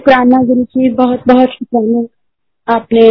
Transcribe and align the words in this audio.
शुक्राना 0.00 0.42
गुरु 0.42 0.64
जी, 0.64 0.90
बहुत 0.90 1.22
बहुत 1.28 1.48
शुक्राना। 1.48 2.06
आपने 2.76 3.10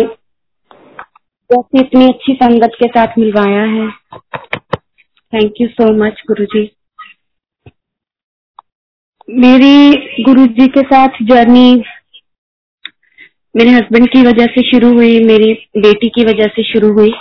जैसे 1.52 1.80
इतनी 1.80 2.06
अच्छी 2.06 2.34
संगत 2.34 2.72
के 2.84 2.88
साथ 2.88 3.08
मिलवाया 3.18 3.64
है। 3.64 3.90
Thank 5.34 5.54
you 5.62 5.68
so 5.68 5.94
much 5.94 6.24
Guru 6.28 6.46
जी। 6.46 6.72
मेरी 9.30 9.92
गुरु 10.24 10.48
जी 10.48 10.68
के 10.68 10.82
साथ 10.82 11.08
जर्नी 11.22 11.84
मेरे 13.56 13.70
हस्बैंड 13.70 14.10
की 14.10 14.22
वजह 14.22 14.46
से 14.46 14.72
शुरू 14.72 14.94
हुई, 14.94 15.24
मेरी 15.24 15.54
बेटी 15.78 16.10
की 16.10 16.24
वजह 16.26 16.48
से 16.48 16.64
शुरू 16.64 16.94
हुई। 16.94 17.12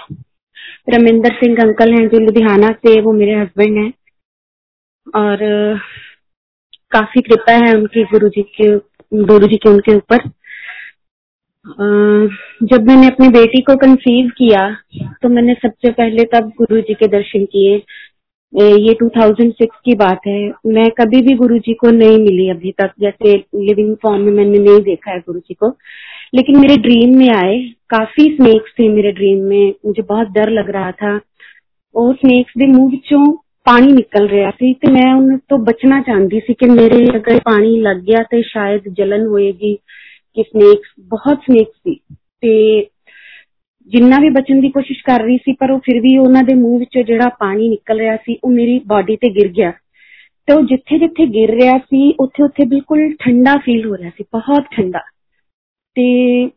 रमिंदर 0.89 1.35
सिंह 1.35 1.57
अंकल 1.61 1.93
हैं 1.93 2.09
जो 2.09 2.19
लुधियाना 2.19 2.69
से, 2.69 3.01
वो 3.01 3.13
मेरे 3.13 3.35
हस्बैंड 3.35 3.79
हैं। 3.79 3.93
और 5.15 5.39
काफ़ी 6.91 7.21
कृपा 7.21 7.53
है 7.53 7.75
उनकी 7.75 8.05
गुरु 8.05 8.29
जी 8.29 8.43
के 8.43 8.98
गुरु 9.13 9.47
जी 9.47 9.57
के 9.57 9.71
उनके 9.71 9.95
ऊपर। 9.97 10.29
जब 12.65 12.87
मैंने 12.89 13.07
अपनी 13.07 13.29
बेटी 13.29 13.61
को 13.63 13.75
कंसीव 13.77 14.29
किया 14.39 14.61
तो 15.23 15.29
मैंने 15.29 15.55
सबसे 15.55 15.91
पहले 15.93 16.25
तब 16.35 16.49
गुरु 16.59 16.81
जी 16.81 16.95
के 16.95 17.07
दर्शन 17.09 17.45
किए। 17.45 17.77
ये 18.53 18.95
2006 18.95 19.81
की 19.85 19.95
बात 19.95 20.21
है। 20.27 20.39
मैं 20.67 20.91
कभी 20.91 21.21
भी 21.23 21.35
गुरु 21.35 21.59
जी 21.59 21.75
को 21.75 21.91
नहीं 21.91 22.19
मिली 22.19 22.49
अभी 22.51 22.73
तक, 22.79 22.93
जैसे 23.01 23.33
लिविंग 23.37 23.95
फॉर्म 24.03 24.23
में 24.23 24.33
मैंने 24.33 24.59
नहीं 24.59 24.81
देखा 24.83 25.11
है 25.11 25.19
गुरु 25.19 25.41
जी 25.41 25.55
को। 25.55 25.69
लेकिन 26.35 26.59
मेरे 26.61 26.77
ड्रीम 26.77 27.17
में 27.19 27.29
आए। 27.37 27.59
काफ़ी 27.91 28.25
स्नेक्स 28.37 28.73
थे 28.79 28.89
मेरे 28.89 29.13
ड्रीम 29.13 29.43
में। 29.45 29.75
मुझे 29.87 30.03
बहुत 30.03 30.29
डर 30.29 30.51
लग 30.51 30.71
रहा 30.71 30.91
था। 30.93 31.21
और 31.95 32.15
स्नेक्स 32.15 32.51
के 32.51 32.67
मुँह 32.67 32.97
चो 33.07 33.33
ਪਾਣੀ 33.68 33.92
ਨਿਕਲ 33.92 34.28
ਰਿਹਾ 34.28 34.52
ਸੀ 34.52 34.74
ਤੇ 34.74 34.92
ਮੈਂ 34.92 35.14
ਉਹਨਾਂ 35.16 35.38
ਤੋਂ 35.50 35.58
ਬਚਣਾ 35.58 36.02
ਚਾਹੁੰਦੀ 36.02 36.40
ਸੀ 36.40 36.54
ਕਿ 36.54 36.66
ਮੇਰੇ 36.66 37.06
ਅਗਰ 37.18 37.40
ਪਾਣੀ 37.40 37.80
ਲੱਗ 37.82 37.98
ਗਿਆ 37.98 38.24
ਤੇ 38.24 38.42
ਸ਼ਾਇਦ 38.42 38.82
ਜਲਨ 38.88 39.26
ਹੋਏਗੀ 39.26 39.76
ਕਿ 40.34 40.44
ਸਨੇਕਸ 40.44 40.94
ਬਹੁਤ 41.00 41.40
ਸਨੇਕਸ 41.40 41.78
ਸੀ 41.84 42.00
ਤੇ 42.42 42.82
ਜਿੰਨਾ 43.90 44.18
ਵੀ 44.20 44.30
ਬਚਣ 44.30 44.62
ਦੀ 44.62 44.70
ਕੋਸ਼ਿਸ਼ 44.70 45.04
ਕਰ 45.04 45.20
ਰਹੀ 45.20 45.38
ਸੀ 45.38 45.54
ਪਰ 45.54 45.72
ਉਹ 45.72 45.80
ਫਿਰ 45.80 46.00
ਵੀ 46.02 46.18
ਉਹਨਾਂ 46.18 46.44
ਦੇ 46.44 46.54
ਮੂੰਹ 46.54 46.80
ਵਿੱਚੋਂ 46.80 47.04
ਜਿਹੜਾ 47.04 47.30
ਪਾਣੀ 47.30 47.70
ਨਿਕਲ 47.70 48.00
ਰਿਹਾ 48.00 48.16
ਸੀ 48.16 48.38
ਉਹ 48.44 48.52
ਮੇਰੀ 48.52 48.80
ਬਾਡੀ 48.88 49.16
ਤੇ 49.16 49.30
ਗਿਰ 49.30 49.48
ਗਿਆ 49.48 49.72
ਤੇ 50.48 50.54
ਉਹ 50.54 50.62
ਜਿੱਥੇ 50.62 50.98
ਜਿੱਥੇ 50.98 51.26
ਗਿਰ 51.26 51.52
ਰਿਹਾ 51.52 51.78
ਸੀ 51.78 52.14
ਉੱਥੇ 52.20 52.44
ਉੱਥੇ 52.44 52.66
ਬਿਲਕੁਲ 52.66 53.16
ਠੰਡਾ 53.20 53.58
ਫੀਲ 53.58 53.86
ਹੋ 53.86 53.98
ਰਿਹਾ 53.98 54.10
ਸੀ 54.10 54.24
ਬਹੁਤ 54.34 54.64
ਠੰਡਾ 54.72 55.00
ਤੇ 55.96 56.50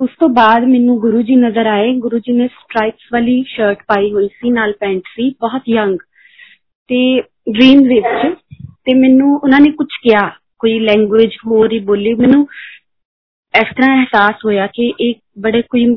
ਉਸ 0.00 0.10
ਤੋਂ 0.20 0.28
ਬਾਅਦ 0.28 0.64
ਮੈਨੂੰ 0.64 0.98
ਗੁਰੂ 0.98 1.22
ਜੀ 1.22 1.36
ਨਜ਼ਰ 1.36 1.66
ਆਏ 1.66 1.92
ਗੁਰੂ 1.94 2.18
ਜੀ 2.18 2.32
ਨੇ 2.32 2.48
ਸਟ੍ਰਾਈਪਸ 2.48 3.12
ਵਾਲੀ 3.12 3.42
ਸ਼ਰਟ 3.46 3.82
ਪਾਈ 3.88 4.12
ਹੋਈ 4.12 4.28
ਸੀ 4.28 4.50
ਨਾਲ 4.50 4.72
ਪੈਂਟ 4.72 5.02
ਸੀ 5.14 5.30
ਬਹੁਤ 5.40 5.62
ਯੰਗ 5.68 5.98
ਤੇ 6.87 7.21
ਡ੍ਰੀਮ 7.49 7.79
ਵਿੱਚ 7.79 8.35
ਤੇ 8.85 8.93
ਮੈਨੂੰ 8.93 9.39
ਉਹਨਾਂ 9.43 9.59
ਨੇ 9.59 9.71
ਕੁਝ 9.71 9.87
ਕਿਹਾ, 10.03 10.31
ਕੋਈ 10.59 10.79
ਲੈਂਗੁਏਜ 10.79 11.31
ਹੋਰ 11.47 11.71
ਹੀ 11.71 11.79
ਬੋਲੀ। 11.79 12.13
ਮੈਨੂੰ 12.13 12.47
ਇਸ 13.61 13.67
ਤਰ੍ਹਾਂ 13.75 13.97
ਅਹਿਸਾਸ 13.97 14.35
ਹੋਇਆ 14.45 14.67
ਕਿ 14.67 14.93
ਇਹ 15.01 15.13
ਬੜੇ 15.39 15.61
ਕੋਈ 15.61 15.95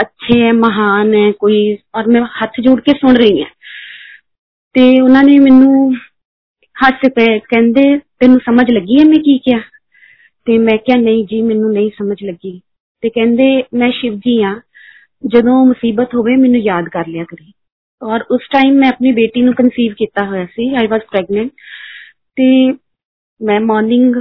ਅੱਛੇ 0.00 0.42
ਹੈ, 0.42 0.52
ਮਹਾਨ 0.52 1.14
ਹੈ 1.14 1.32
ਕੋਈ, 1.32 1.78
ਔਰ 1.94 2.06
ਮੈਂ 2.06 2.22
ਹੱਥ 2.22 2.52
ਜੋੜ 2.60 2.80
ਕੇ 2.80 2.92
ਸੁਣ 2.92 3.16
ਰਹੀ 3.16 3.42
ਹਾਂ। 3.42 3.50
ਤੇ 4.72 5.00
ਉਹਨਾਂ 5.00 5.24
ਨੇ 5.24 5.38
ਮੈਨੂੰ 5.38 5.94
ਹੱਸ 6.86 7.10
ਪਏ, 7.16 7.38
ਕਹਿੰਦੇ, 7.38 7.98
ਤੈਨੂੰ 7.98 8.40
ਸਮਝ 8.40 8.70
ਲੱਗੀ 8.70 9.00
ਹੈ 9.00 9.04
ਮੈਂ 9.04 9.18
ਕੀ 9.18 9.38
ਕਿਹਾ? 9.38 9.60
ਤੇ 10.44 10.58
ਮੈਂ 10.58 10.78
ਕਿਹਾ, 10.78 10.96
ਨਹੀਂ 10.96 11.24
ਜੀ, 11.24 11.42
ਮੈਨੂੰ 11.42 11.72
ਨਹੀਂ 11.72 11.90
ਸਮਝ 11.90 12.16
ਲੱਗੀ। 12.24 12.60
ਤੇ 13.00 13.08
ਕਹਿੰਦੇ, 13.08 13.64
ਮੈਂ 13.74 13.90
ਸ਼ਿਵ 13.90 14.14
ਜੀ 14.14 14.42
ਆ 14.42 14.60
ਜਦੋਂ 15.26 15.66
ਮੁਸੀਬਤ 15.66 16.14
ਹੋਵੇ, 16.14 16.36
ਮੈਨੂੰ 16.36 16.60
ਯਾਦ 16.60 16.88
ਕਰ 16.88 17.06
ਲਿਆ 17.06 17.24
ਕਰੀ। 17.24 17.53
ਔਰ 18.03 18.23
ਉਸ 18.31 18.47
ਟਾਈਮ 18.51 18.73
ਮੈਂ 18.73 18.89
ਆਪਣੀ 18.89 19.11
ਬੇਟੀ 19.11 19.41
ਨੂੰ 19.41 19.53
ਕਨਸੀਵ 19.53 19.93
ਕੀਤਾ 19.97 20.25
ਹੋਇਆ 20.25 20.45
ਸੀ 20.45 20.73
ਆਈ 20.75 20.87
ਵਾਸ 20.87 21.01
ਪ੍ਰੈਗਨੈਂਟ 21.11 21.49
ਤੇ 22.37 22.47
ਮੈਂ 23.41 23.59
ਮਾਰਨਿੰਗ 23.61 24.15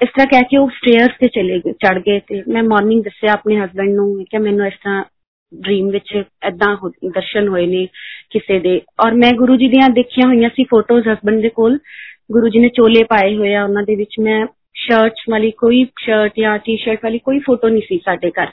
ਇਸ 0.00 0.08
ਤਰ੍ਹਾਂ 0.08 0.26
ਕਹਿ 0.26 0.44
ਕੇ 0.50 0.56
ਉਹ 0.56 0.70
ਸਟੇਅਰਸ 0.70 1.12
ਤੇ 1.20 1.28
ਚਲੇ 1.34 1.58
ਗਏ 1.58 1.72
ਚੜ 1.80 1.98
ਗਏ 1.98 2.18
ਤੇ 2.28 2.42
ਮੈਂ 2.48 2.62
ਮਾਰਨਿੰਗ 2.62 3.02
ਦੱਸਿਆ 3.02 3.32
ਆਪਣੇ 3.32 3.56
ਹਸਬੰਡ 3.56 3.94
ਨੂੰ 3.94 4.24
ਕਿ 4.24 4.38
ਮੈਨੂੰ 4.38 4.66
ਇਸ 4.66 4.74
ਤਰ੍ਹਾਂ 4.74 5.04
ਡ੍ਰੀਮ 5.52 5.88
ਵਿੱਚ 5.90 6.16
ਐਦਾਂ 6.42 6.76
ਦਰਸ਼ਨ 7.04 7.48
ਹੋਏ 7.48 7.66
ਨੇ 7.66 7.86
ਕਿਸੇ 8.30 8.58
ਦੇ 8.58 8.80
ਔਰ 9.04 9.14
ਮੈਂ 9.14 9.32
ਗੁਰੂ 9.32 9.56
ਜੀ 9.56 9.68
ਦੀਆਂ 9.68 9.88
ਦੇਖੀਆਂ 9.90 10.28
ਹੋਈਆਂ 10.28 10.50
ਸੀ 10.56 10.64
ਫੋਟੋਜ਼ 10.64 11.08
ਹਸਬੰਡ 11.08 11.42
ਦੇ 11.42 11.48
ਕੋਲ 11.48 11.78
ਗੁਰੂ 12.32 12.48
ਜੀ 12.48 12.58
ਨੇ 12.58 12.68
ਚੋਲੇ 12.68 13.02
ਪਾਏ 13.04 13.36
ਹੋਏ 13.36 13.54
ਆ 13.54 13.64
ਉਹਨਾਂ 13.64 13.82
ਦੇ 13.82 13.96
ਵਿੱਚ 13.96 14.14
ਮੈਂ 14.20 14.46
ਸ਼ਰਟਸ 14.76 15.28
ਵਾਲੀ 15.30 15.50
ਕੋਈ 15.50 15.84
ਸ਼ਰਟ 16.00 16.32
ਜਾਂ 16.38 16.58
ਟੀ-ਸ਼ਰਟ 16.58 17.04
ਵਾਲੀ 17.04 17.18
ਕੋਈ 17.18 17.38
ਫੋਟੋ 17.38 17.68
ਨਹੀਂ 17.68 17.82
ਸੀ 17.82 17.98
ਸਾਡੇ 17.98 18.30
ਘਰ 18.30 18.50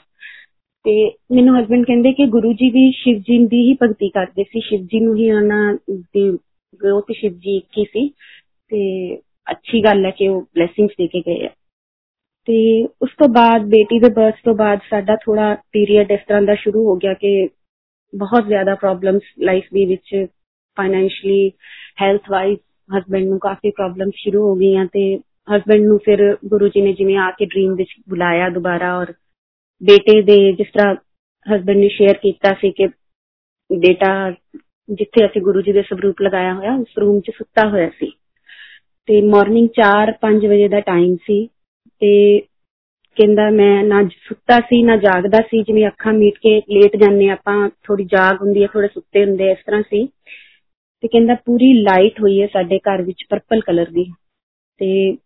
ਤੇ 0.85 1.11
ਮੈਨੂੰ 1.31 1.59
ਹਸਬੰਡ 1.59 1.85
ਕਹਿੰਦੇ 1.85 2.11
ਕਿ 2.11 2.25
ਗੁਰੂ 2.25 2.53
ਜੀ 2.53 2.69
ਵੀ 2.69 2.91
ਸ਼ਿਵ 2.91 3.17
ਜੀ 3.17 3.37
ਦੀ 3.45 3.61
ਹੀ 3.69 3.73
ਭਗਤੀ 3.83 4.09
ਕਰਦੇ 4.09 4.43
ਸੀ। 4.43 4.59
ਸ਼ਿਵ 4.59 4.81
ਜੀ 4.81 4.99
ਨੂੰ 4.99 5.15
ਹੀ 5.15 5.31
ਉਹਨਾਂ 5.31 5.73
ਦੇ 5.99 6.29
ਉਹ 6.91 7.01
ਤੇ 7.01 7.13
ਸ਼ਿਵ 7.13 7.31
ਜੀ 7.31 7.57
ਇੱਕ 7.57 7.77
ਹੀ 7.77 7.83
ਸੀ 7.83 8.07
ਤੇ 8.71 9.15
ਅੱਛੀ 9.51 9.83
ਗੱਲ 9.83 10.05
ਹੈ 10.05 10.11
ਕਿ 10.11 10.27
ਉਹ 10.27 10.41
ਬਲੇਸਿੰਗਸ 10.41 10.91
ਦੇ 10.97 11.07
ਕੇ 11.07 11.21
ਗਏ 11.27 11.45
ਆ। 11.45 11.49
ਤੇ 12.47 12.85
ਉਸ 13.01 13.09
ਤੋਂ 13.17 13.27
ਬਾਅਦ, 13.29 13.61
ਬੇਟੀ 13.61 13.99
ਦੇ 13.99 14.09
ਬਰਥ 14.09 14.35
ਤੋਂ 14.45 14.55
ਬਾਅਦ 14.55 14.79
ਸਾਡਾ 14.89 15.15
ਥੋੜਾ 15.15 15.55
ਪੀਰੀਅਡ 15.71 16.11
ਇਸ 16.11 16.19
ਤਰ੍ਹਾਂ 16.27 16.41
ਦਾ 16.41 16.55
ਸ਼ੁਰੂ 16.55 16.85
ਹੋ 16.85 16.95
ਗਿਆ 16.95 17.13
ਕਿ 17.13 17.49
ਬਹੁਤ 18.13 18.47
ਜ਼ਿਆਦਾ 18.47 18.75
ਪ੍ਰੋਬਲਮਸ 18.75 19.21
ਲਾਈਫ 19.39 19.63
ਦੇ 19.63 19.85
ਵਿੱਚ 19.85 20.25
ਫਾਈਨੈਂਸ਼ਲੀ 20.77 21.51
ਹੈਲਥ 22.01 22.21
ਵਾਈਜ਼ 22.31 22.59
ਹਸਬੰਡ 22.97 23.27
ਨੂੰ 23.27 23.39
ਕਾਫੀ 23.39 23.71
ਪ੍ਰੋਬਲਮਸ 23.71 24.13
ਸ਼ੁਰੂ 24.15 24.41
ਹੋ 24.41 24.55
ਗਈਆਂ 24.55 24.85
ਤੇ 24.85 25.17
ਹਸਬੰਡ 25.55 25.81
ਨੂੰ 25.81 25.97
ਫਿਰ 25.97 26.37
ਗੁਰੂ 26.45 26.67
ਜੀ 26.67 26.81
ਨੇ 26.81 26.93
ਜਿਵੇਂ 26.93 27.17
ਆ 27.17 27.31
ਕੇ 27.31 27.45
ਡ੍ਰੀਮ 27.45 27.75
ਵਿੱਚ 27.75 27.89
ਬੁਲਾਇਆ 28.09 28.49
ਦੁਬਾਰਾ 28.49 28.97
ਔਰ 28.99 29.13
ਬੇਟੇ 29.81 30.21
ਦੇ 30.21 30.51
ਜਿਸ 30.51 30.67
ਤਰ੍ਹਾਂ 30.67 30.95
ਹਸਬੰਡ 31.45 31.77
ਨੇ 31.77 31.89
ਸ਼ੇਅਰ 31.89 32.13
ਕੀਤਾ 32.13 32.53
ਸੀ 32.53 32.71
ਕਿ 32.71 32.87
ਬੇਟਾ 33.69 34.31
ਜਿੱਥੇ 34.89 35.25
ਅਸੀਂ 35.25 35.41
ਗੁਰੂ 35.41 35.61
ਜੀ 35.61 35.71
ਦੇ 35.71 35.81
ਸਰੂਪ 35.81 36.21
ਲਗਾਇਆ 36.21 36.53
ਹੋਇਆ, 36.53 36.75
ਉਸ 36.75 36.97
ਰੂਮ 36.97 37.19
'ਚ 37.19 37.31
ਸੁੱਤਾ 37.37 37.69
ਹੋਇਆ 37.69 37.89
ਸੀ। 37.89 38.11
ਤੇ 39.07 39.21
ਮਾਰਨਿੰਗ 39.21 39.67
4-5 39.67 40.47
ਵਜੇ 40.47 40.67
ਦਾ 40.67 40.79
ਟਾਈਮ 40.79 41.15
ਸੀ 41.15 41.45
ਤੇ 42.01 42.39
ਕਹਿੰਦਾ 43.17 43.49
ਮੈਂ 43.49 43.83
ਨਾ 43.83 44.03
ਸੁੱਤਾ 44.03 44.59
ਸੀ, 44.59 44.83
ਨਾ 44.83 44.95
ਜਾਗਦਾ 44.95 45.37
ਸੀ, 45.37 45.63
ਜਿਵੇਂ 45.63 45.87
ਅੱਖਾਂ 45.87 46.13
ਮੀਟ 46.13 46.37
ਕੇ 46.37 46.61
ਲੇਟ 46.69 46.95
ਜਾਂਦੇ 46.95 47.29
ਆਪਾਂ 47.29 47.69
ਥੋੜੀ 47.83 48.03
ਜਾਗ 48.03 48.41
ਹੁੰਦੀ 48.41 48.61
ਹੈ 48.61 48.67
ਥੋੜੇ 48.67 48.87
ਸੁੱਤੇ 48.87 49.25
ਹੁੰਦੇ 49.25 49.51
ਇਸ 49.51 49.57
ਤਰ੍ਹਾਂ 49.65 49.81
ਸੀ। 49.81 50.05
ਤੇ 51.01 51.07
ਕਹਿੰਦਾ 51.07 51.35
ਪੂਰੀ 51.35 51.73
ਲਾਈਟ 51.73 52.21
ਹੋਈ 52.21 52.41
ਹੈ 52.41 52.47
ਸਾਡੇ 52.47 52.79
ਘਰ 52.79 53.01
ਵਿੱਚ 53.01 53.25
ਪਰਪਲ 53.29 53.61
ਕਲਰ 53.61 53.89
ਦੀ। 53.89 54.05
ਤੇ 54.79 55.17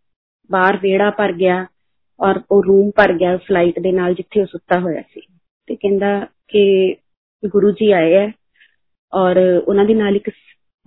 ਬਾਹਰ 0.52 0.78
ਵੇੜਾ 0.78 1.10
ਭਰ 1.10 1.32
ਗਿਆ 1.32 1.66
ਔਰ 2.20 2.42
ਉਹ 2.52 2.64
ਰੂਮ 2.64 2.92
ਭਰ 2.96 3.14
ਗਿਆ 3.14 3.38
ਫਲਾਈਟ 3.38 3.80
ਦੇ 3.80 3.92
ਨਾਲ 3.92 4.14
ਜਿੱਥੇ 4.14 4.42
ਉਹ 4.42 4.46
ਸੁੱਤਾ 4.46 4.80
ਹੋਇਆ 4.80 5.02
ਸੀ। 5.02 5.22
ਤੇ 5.68 5.76
ਕਹਿੰਦਾ 5.76 6.28
ਕਿ 6.48 6.96
ਗੁਰੂ 7.46 7.72
ਜੀ 7.72 7.92
ਆਏ 7.92 8.14
ਹੈ 8.14 8.32
ਔਰ 9.14 9.38
ਉਹਨਾਂ 9.68 9.86
ਦੇ 9.86 9.94
ਨਾਲ 9.94 10.16
ਇੱਕ 10.16 10.30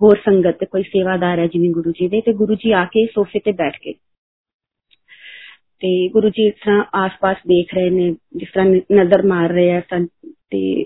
ਹੋਰ 0.01 0.17
ਸੰਗਤ, 0.25 0.63
ਕੋਈ 0.63 0.83
ਸੇਵਾਦਾਰ 0.83 1.39
ਹੈ 1.39 1.47
ਜਿਵੇਂ 1.47 1.69
ਗੁਰੂ 1.69 1.91
ਜੀ 1.91 2.07
ਦੇ, 2.07 2.21
ਤੇ 2.21 2.33
ਗੁਰੂ 2.33 2.55
ਜੀ 2.55 2.71
ਆ 2.71 2.85
ਕੇ 2.85 3.05
ਸੋਫੇ 3.05 3.39
ਤੇ 3.39 3.51
ਬੈਠ 3.51 3.77
ਗਏ। 3.85 3.93
ਤੇ 5.79 6.09
ਗੁਰੂ 6.09 6.29
ਜੀ 6.29 6.47
ਇਸ 6.47 6.53
ਤਰ੍ਹਾਂ 6.53 6.83
ਆਸ-ਪਾਸ 6.95 7.37
ਦੇਖ 7.37 7.73
ਰਹੇ 7.73 7.89
ਨੇ, 7.89 8.11
ਜਿਸ 8.11 8.49
ਤਰ੍ਹਾਂ 8.53 8.67
ਨਜ਼ਰ 8.67 9.25
ਮਾਰ 9.25 9.49
ਰਹੇ 9.49 9.71
ਆ 9.71 9.81
ਤੇ 10.25 10.83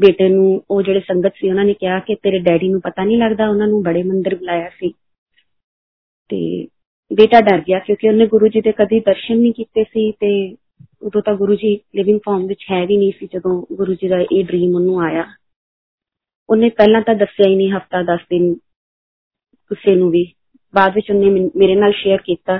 ਬੇਟੇ 0.00 0.28
ਨੂੰ, 0.28 0.62
ਉਹ 0.70 0.82
ਜਿਹੜੇ 0.82 1.00
ਸੰਗਤ 1.00 1.32
ਸੀ 1.36 1.48
ਉਹਨਾਂ 1.48 1.64
ਨੇ 1.64 1.74
ਕਿਹਾ 1.74 1.98
ਕਿ 1.98 2.14
ਤੇਰੇ 2.14 2.38
ਡੈਡੀ 2.38 2.68
ਨੂੰ 2.68 2.80
ਪਤਾ 2.80 3.04
ਨਹੀਂ 3.04 3.18
ਲੱਗਦਾ, 3.18 3.48
ਉਹਨਾਂ 3.48 3.68
ਨੂੰ 3.68 3.82
ਬੜੇ 3.82 4.02
ਮੰਦਿਰ 4.02 4.34
ਬੁਲਾਇਆ 4.34 4.68
ਸੀ। 4.68 4.92
ਤੇ 6.28 6.68
ਬੇਟਾ 7.11 7.41
ਡਰ 7.41 7.61
ਗਿਆ 7.61 7.79
ਕਿਉਂਕਿ 7.79 8.09
ਉਹਨੇ 8.09 8.25
ਗੁਰੂ 8.27 8.47
ਜੀ 8.47 8.61
ਦੇ 8.61 8.71
ਕਦੀ 8.71 8.99
ਦਰਸ਼ਨ 8.99 9.37
ਨਹੀਂ 9.37 9.53
ਕੀਤੇ 9.53 9.83
ਸੀ 9.83 10.11
ਤੇ 10.11 10.31
ਉਦੋਂ 11.01 11.21
ਤਾਂ 11.21 11.33
ਗੁਰੂ 11.33 11.55
ਜੀ 11.55 11.79
ਲਿਵਿੰਗ 11.95 12.19
ਫਾਰਮ 12.25 12.45
ਵਿੱਚ 12.47 12.65
ਹੈ 12.71 12.85
ਵੀ 12.85 12.97
ਨਹੀਂ 12.97 13.11
ਸੀ 13.19 13.27
ਜਦੋਂ 13.33 13.61
ਗੁਰੂ 13.73 13.93
ਜੀ 13.93 14.07
ਦਾ 14.07 14.19
ਇਹ 14.21 14.43
ਡ੍ਰੀਮ 14.45 14.75
ਉਹਨੂੰ 14.75 15.01
ਆਇਆ 15.01 15.25
ਉਹਨੇ 16.49 16.69
ਪਹਿਲਾਂ 16.69 17.01
ਤਾਂ 17.01 17.15
ਦੱਸਿਆ 17.15 17.49
ਹੀ 17.49 17.55
ਨਹੀਂ 17.55 17.71
ਹਫਤਾ 17.71 18.01
10 18.13 18.25
ਦਿਨ 18.29 18.53
ਕਿਸੇ 19.71 19.95
ਨੂੰ 19.95 20.09
ਵੀ 20.11 20.25
ਬਾਅਦ 20.73 20.95
ਵਿੱਚ 20.95 21.11
ਉਹਨੇ 21.11 21.49
ਮੇਰੇ 21.55 21.75
ਨਾਲ 21.75 21.91
ਸ਼ੇਅਰ 21.91 22.21
ਕੀਤਾ 22.21 22.57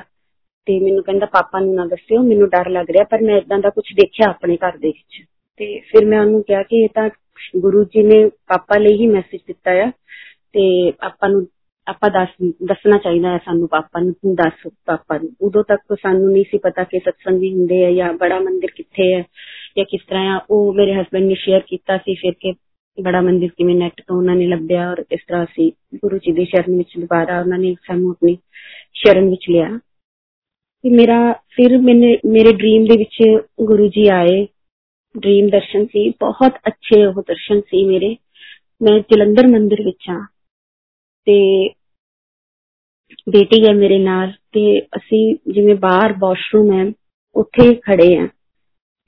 ਤੇ 0.68 0.80
ਮੈਨੂੰ 0.80 1.03
ਕਹਿੰਦਾ 1.03 1.25
ਪਾਪਾ 1.25 1.59
ਨੂੰ 1.59 1.75
ਨਾ 1.75 1.85
ਦੱਸਿਓ 1.85 2.24
ਮੈਨੂੰ 2.24 2.50
ਡਰ 2.50 2.69
ਲੱਗ 2.69 2.90
ਰਿਹਾ 2.90 3.03
ਪਰ 3.03 3.22
ਮੈਂ 3.22 3.38
ਇਦਾਂ 3.38 3.59
ਦਾ 3.59 3.69
ਕੁਝ 3.69 3.85
ਦੇਖਿਆ 3.94 4.30
ਆਪਣੇ 4.30 4.58
ਘਰ 4.58 4.78
ਦੇ 4.78 4.88
ਵਿੱਚ 4.88 5.24
ਤੇ 5.59 5.80
ਫਿਰ 5.80 6.06
ਮੈਂ 6.06 6.19
ਉਹਨੂੰ 6.19 6.44
ਕਿਹਾ 6.44 6.63
ਕਿ 6.63 6.84
ਇਹ 6.84 6.90
ਤਾਂ 6.94 7.09
ਗੁਰੂ 7.58 7.84
ਜੀ 7.84 8.03
ਨੇ 8.03 8.25
ਪਾਪਾ 8.47 8.78
ਲਈ 8.78 8.94
ਹੀ 8.94 9.08
ਮੈਸੇਜ 9.08 9.41
ਦਿੱਤਾ 9.47 9.72
ਆ 9.84 9.91
ਤੇ 10.53 10.94
ਆਪਾਂ 11.02 11.30
ਨੂੰ 11.30 11.47
ਆਪਾਂ 11.88 12.09
ਦੱਸ 12.09 12.30
ਦੱਸਣਾ 12.63 12.97
ਚਾਹੀਦਾ 12.97 13.30
ਹੈ 13.30 13.38
ਸਾਨੂੰ 13.38 13.68
ਪਾਪਾ 13.68 14.00
ਨੂੰ 14.00 14.34
ਦੱਸ 14.35 14.68
ਪਾਪਾ 14.85 15.18
ਨੂੰ 15.18 15.30
ਉਦੋਂ 15.41 15.63
ਤੱਕ 15.63 15.96
ਸਾਨੂੰ 16.02 16.31
ਨਹੀਂ 16.31 16.44
ਸੀ 16.52 16.58
ਪਤਾ 16.58 16.84
ਕਿ 16.84 17.00
ਸਤਸੰਗ 17.00 17.40
ਵੀ 17.40 17.53
ਹੁੰਦੇ 17.53 17.84
ਆ 17.85 17.91
ਜਾਂ 17.91 18.11
ਬੜਾ 18.14 18.40
ਮੰਦਿਰ 18.40 18.72
ਕਿੱਥੇ 18.76 19.14
ਹੈ 19.14 19.23
ਜਾਂ 19.78 19.85
ਕਿਸ 19.85 20.02
ਤਰ੍ਹਾਂ 20.09 20.35
ਆ 20.35 20.40
ਉਹ 20.49 20.73
ਮੇਰੇ 20.73 20.94
ਹਸਬੰਡ 20.94 21.23
ਨੇ 21.23 21.35
ਸ਼ੇਅਰ 21.35 21.61
ਕੀਤਾ 21.67 21.97
ਸੀ 21.97 22.16
ਫਿਰ 22.16 22.34
ਕਿ 22.40 22.53
ਬੜਾ 22.97 23.22
ਮੰਦਿਰ 23.22 23.49
ਕਿਵੇਂ 23.49 23.76
ਨੈਟ 23.76 24.02
ਤੋਂ 24.08 24.17
ਉਹਨਾਂ 24.17 24.35
ਨੇ 24.35 24.46
ਲੱਭਿਆ 24.47 24.90
ਔਰ 24.91 25.03
ਇਸ 25.11 25.20
ਤਰ੍ਹਾਂ 25.28 25.46
ਸੀ 25.46 25.70
ਗੁਰੂ 25.96 26.17
ਜੀ 26.17 26.32
ਦੇ 26.32 26.46
ਸ਼ਰਨ 26.46 26.78
ਵਿੱਚ 26.78 26.97
ਦੁਬਾਰਾ 26.99 27.40
ਉਹਨਾਂ 27.40 27.59
ਨੇ 27.59 27.73
ਸਾਨੂੰ 27.88 28.11
ਆਪਣੀ 28.11 28.38
ਸ਼ਰਨ 28.94 29.29
ਵਿੱਚ 29.29 29.49
ਲਿਆ 29.49 29.67
ਤੇ 30.84 30.90
ਮੇਰਾ 30.90 31.20
ਫਿਰ 31.55 31.78
ਮੈਨੇ 31.78 32.17
ਮੇਰੇ 32.26 32.52
ਡ੍ਰੀਮ 32.53 32.85
ਦੇ 32.85 32.97
ਵਿੱਚ 32.97 33.44
ਗੁਰੂ 33.61 33.88
ਜੀ 33.88 34.08
ਆਏ 34.08 34.46
ਡ੍ਰੀਮ 35.16 35.49
ਦਰਸ਼ਨ 35.49 35.85
ਸੀ 35.85 36.09
ਬਹੁਤ 36.20 36.58
ਅੱਛੇ 36.67 37.05
ਉਹ 37.05 37.22
ਦਰਸ਼ਨ 37.22 37.61
ਸੀ 37.61 37.84
ਮੇਰੇ 37.85 38.16
ਮੈਂ 38.82 38.99
ਜਲੰਧਰ 39.11 39.47
ਮੰਦਿਰ 39.47 39.82
ਵਿੱਚ 39.84 40.09
ਆ 40.09 40.20
ਤੇ 41.27 41.69
ਬੇਟੀ 43.30 43.66
ਹੈ 43.66 43.72
ਮੇਰੇ 43.74 43.98
ਨਾਲ 43.98 44.33
ਤੇ 44.53 44.80
ਅਸੀਂ 44.97 45.34
ਜਿਵੇਂ 45.53 45.74
ਬਾਹਰ 45.74 46.13
ਵਾਸ਼ਰੂਮ 46.19 46.72
ਹੈ, 46.72 46.92
ਉੱਥੇ 47.36 47.74
ਖੜੇ 47.74 48.16
ਆ 48.19 48.27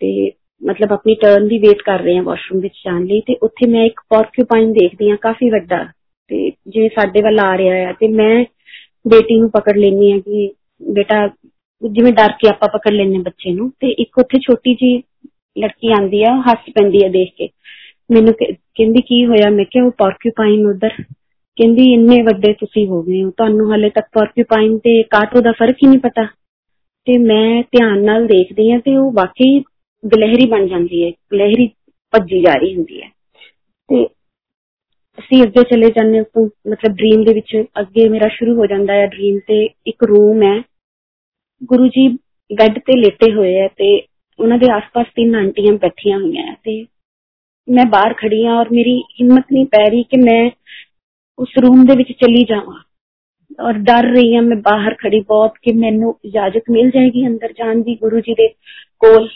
ਤੇ 0.01 0.31
ਮਤਲਬ 0.63 0.93
ਆਪਣੀ 0.93 1.15
ਟਰਨ 1.15 1.49
ਦੀ 1.49 1.59
ਵੇਟ 1.59 1.83
ਕਰ 1.83 2.03
ਰਹੇ 2.03 2.17
ਆ 2.19 2.23
ਵਾਸ਼ਰੂਮ 2.23 2.61
ਵਿੱਚ 2.61 2.75
ਜਾਣ 2.85 3.05
ਲਈ 3.05 3.21
ਤੇ 3.21 3.37
ਉੱਥੇ 3.43 3.71
ਮੈਂ 3.71 3.85
ਇੱਕ 3.85 4.01
ਪੋਰਕਿਊਪਾਈਨ 4.09 4.73
ਦੇਖਦੀ 4.73 5.11
ਆ 5.11 5.17
ਕਾਫੀ 5.17 5.51
ਵੱਡਾ 5.51 5.85
ਤੇ 6.31 6.51
ਜਿਵੇਂ 6.69 6.89
ਸਾਡੇ 6.89 7.23
ਵੱਲ 7.23 7.39
ਆ 7.39 7.57
ਰਿਹਾ 7.59 7.75
ਹੈ 7.77 7.93
ਤੇ 7.93 8.09
ਮੈਂ 8.09 8.45
ਬੇਟੀ 9.09 9.39
ਨੂੰ 9.41 9.51
ਪਕੜ 9.51 9.77
ਲੈਣੀ 9.77 10.13
ਆ 10.13 10.19
ਕਿ 10.19 10.51
ਬੇਟਾ 10.93 11.27
ਜਿਵੇਂ 11.83 12.13
ਡਰ 12.13 12.33
ਕੇ 12.33 12.49
ਆਪਾਂ 12.49 12.69
ਪਕੜ 12.69 12.93
ਲੈਨੇ 12.93 13.19
ਬੱਚੇ 13.19 13.53
ਨੂੰ 13.53 13.71
ਤੇ 13.81 13.91
ਇੱਕ 13.91 14.19
ਉੱਥੇ 14.19 14.39
ਛੋਟੀ 14.39 14.75
ਜੀ 14.75 15.03
ਲੜਕੀ 15.59 15.93
ਆਂਦੀ 15.93 16.23
ਆ, 16.23 16.41
ਹੱਸ 16.41 16.71
ਪੈਂਦੀ 16.75 17.05
ਆ 17.05 17.09
ਦੇਖ 17.09 17.33
ਕੇ। 17.37 17.49
ਮੈਨੂੰ 18.11 18.35
ਕਹਿੰਦੀ, 18.35 19.01
ਕੀ 19.01 19.27
ਹੋਇਆ? 19.27 19.51
ਮੈਂ 19.51 19.65
ਕਿਹਾ, 19.65 19.85
ਉਹ 19.85 19.91
ਪੋਰਕਿਊਪਾਈਨ 19.91 20.67
ਉਧਰ 20.67 21.03
ਕਹਿੰਦੀ, 21.59 21.93
ਇੰਨੇ 21.93 22.21
ਵੱਡੇ 22.23 22.53
ਤੁਸੀਂ 22.53 22.87
ਹੋ 22.89 23.03
ਗਏ 23.03 23.23
ਹੋ। 23.23 23.31
ਤੁਹਾਨੂੰ 23.31 23.75
ਹਲੇ 23.75 23.91
ਤੱਕ 23.91 24.07
ਪੋਰਕਿਊਪਾਈਨ 24.13 24.79
ਤੇ 24.79 25.03
ਕਾਟੋ 25.11 25.41
ਦਾ 25.41 25.53
ਫ਼ਰਕ 25.53 25.77
ਹੀ 25.83 25.89
ਨਹੀਂ 25.89 25.99
ਪਤਾ। 25.99 26.25
ਤੇ 27.07 27.17
ਮੈਂ 27.19 27.63
ਧਿਆਨ 27.73 28.05
ਨਾਲ 28.05 28.27
ਦੇਖਦੀ 28.27 28.71
ਆ 28.71 28.79
ਤੇ 28.79 28.97
ਉਹ 28.97 29.11
ਵਾਕਈ 29.13 29.59
ਗਲਹਿਰੀ 30.05 30.47
ਬਣ 30.47 30.67
ਜਾਂਦੀ 30.67 31.05
ਹੈ 31.05 31.11
ਗਲਹਿਰੀ 31.33 31.67
ਭੱਜੀ 32.13 32.41
ਜਾ 32.43 32.55
ਰਹੀ 32.55 32.75
ਹੁੰਦੀ 32.77 33.01
ਹੈ। 33.03 33.09
ਤੇ 33.89 34.05
ਅਸੀਂ 35.19 35.43
ਅੱਗੇ 35.43 35.63
ਚਲੇ 35.63 35.91
ਜਾਂਦੇ 35.97 36.19
ਹਾਂ 36.19 36.45
ਮਤਲਬ 36.71 36.95
ਡ੍ਰੀਮ 36.97 37.25
ਦੇ 37.25 37.35
ਵਿੱਚ 37.35 37.57
ਅੱਗੇ 37.81 38.09
ਮੇਰਾ 38.09 38.29
ਸ਼ੁਰੂ 38.29 38.55
ਹੋ 38.55 38.67
ਜਾਂਦਾ 38.67 38.93
ਹੈ 38.93 39.07
ਡ੍ਰੀਮ 39.07 39.39
ਤੇ 39.47 39.65
ਇੱਕ 39.87 40.05
ਰੂਮ 40.05 40.43
ਹੈ। 40.43 40.59
ਗੁਰੂ 41.63 41.87
ਜੀ 41.89 42.09
ਬੈੱਡ 42.51 42.79
ਤੇ 42.79 42.97
ਲੇਟੇ 43.01 43.33
ਹੋਏ 43.33 43.57
ਆ 43.61 43.69
ਤੇ 43.69 43.97
ਉਹਨਾਂ 44.39 44.59
ਦੇ 44.59 44.71
ਆਸ-ਪਾਸ 44.73 45.07
ਤਿੰਨ 45.15 45.35
ਆਂਟੀਆਂ 45.35 45.73
ਬੈਠੀਆਂ 45.73 46.19
ਹੋਈਆਂ 46.19 46.55
ਤੇ 46.65 46.83
ਮੈਂ 47.69 47.85
ਬਾਹਰ 47.87 48.15
ਖੜੀ 48.15 48.45
ਆ 48.47 48.55
ਔਰ 48.55 48.71
ਮੇਰੀ 48.71 48.99
ਹਿੰਮਤ 49.21 49.53
ਨਹੀਂ 49.53 49.67
ਪੈ 49.67 49.89
ਰਹੀ 49.91 50.03
ਕਿ 50.03 50.17
ਮੈਂ 50.17 50.51
ਉਸ 51.40 51.50
ਰੂਮ 51.58 51.86
ਦੇ 51.86 51.96
ਵਿੱਚ 51.96 52.12
ਚਲੀ 52.12 52.44
ਜਾਵਾਂ 52.44 52.80
ਔਰ 53.60 53.74
ਡਰ 53.74 54.04
ਰਹੀ 54.04 54.36
ਹਾਂ 54.36 54.42
ਮੈਂ 54.42 54.58
ਬਾਹਰ 54.58 54.96
ਖੜੀ 54.96 55.20
ਬਹੁਤ 55.20 55.54
ਕਿ 55.62 55.74
ਮੈਨੂੰ 55.74 56.20
ਇਜਾਜ਼ਤ 56.26 56.70
ਮਿਲ 56.72 56.90
ਜਾਏਗੀ 56.90 57.28
ਅੰਦਰ 57.28 57.54
ਜਾਣ 57.54 57.82
ਦੀ 57.82 57.96
ਗੁਰੂ 57.96 58.20
ਜੀ 58.20 58.34
ਦੇ 58.34 58.48
ਕੋਲ 59.00 59.28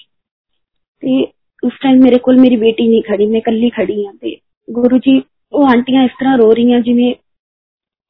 ਤੇ 1.03 1.23
ਉਸ 1.63 1.73
ਟਾਈਮ 1.73 2.03
ਮੇਰੇ 2.03 2.17
ਕੋਲ 2.17 2.39
ਮੇਰੀ 2.39 2.55
ਬੇਟੀ 2.55 2.88
ਨਹੀਂ 2.88 3.03
ਖੜੀ 3.03 3.25
ਮੈਂ 3.25 3.38
ਇਕੱਲੀ 3.38 3.69
ਖੜੀ 3.69 4.05
ਹਾਂ 4.05 4.13
ਤੇ 4.13 4.35
ਗੁਰੂ 4.71 4.97
ਜੀ 4.97 5.21
ਉਹ 5.53 5.67
ਆਂਟੀਆਂ 5.67 6.03
ਇਸ 6.03 6.11
ਤਰ੍ਹਾਂ 6.19 6.38
ਰੋ 6.38 6.51
ਰਹੀਆਂ 6.53 6.79
ਜਿਵੇਂ 6.79 7.13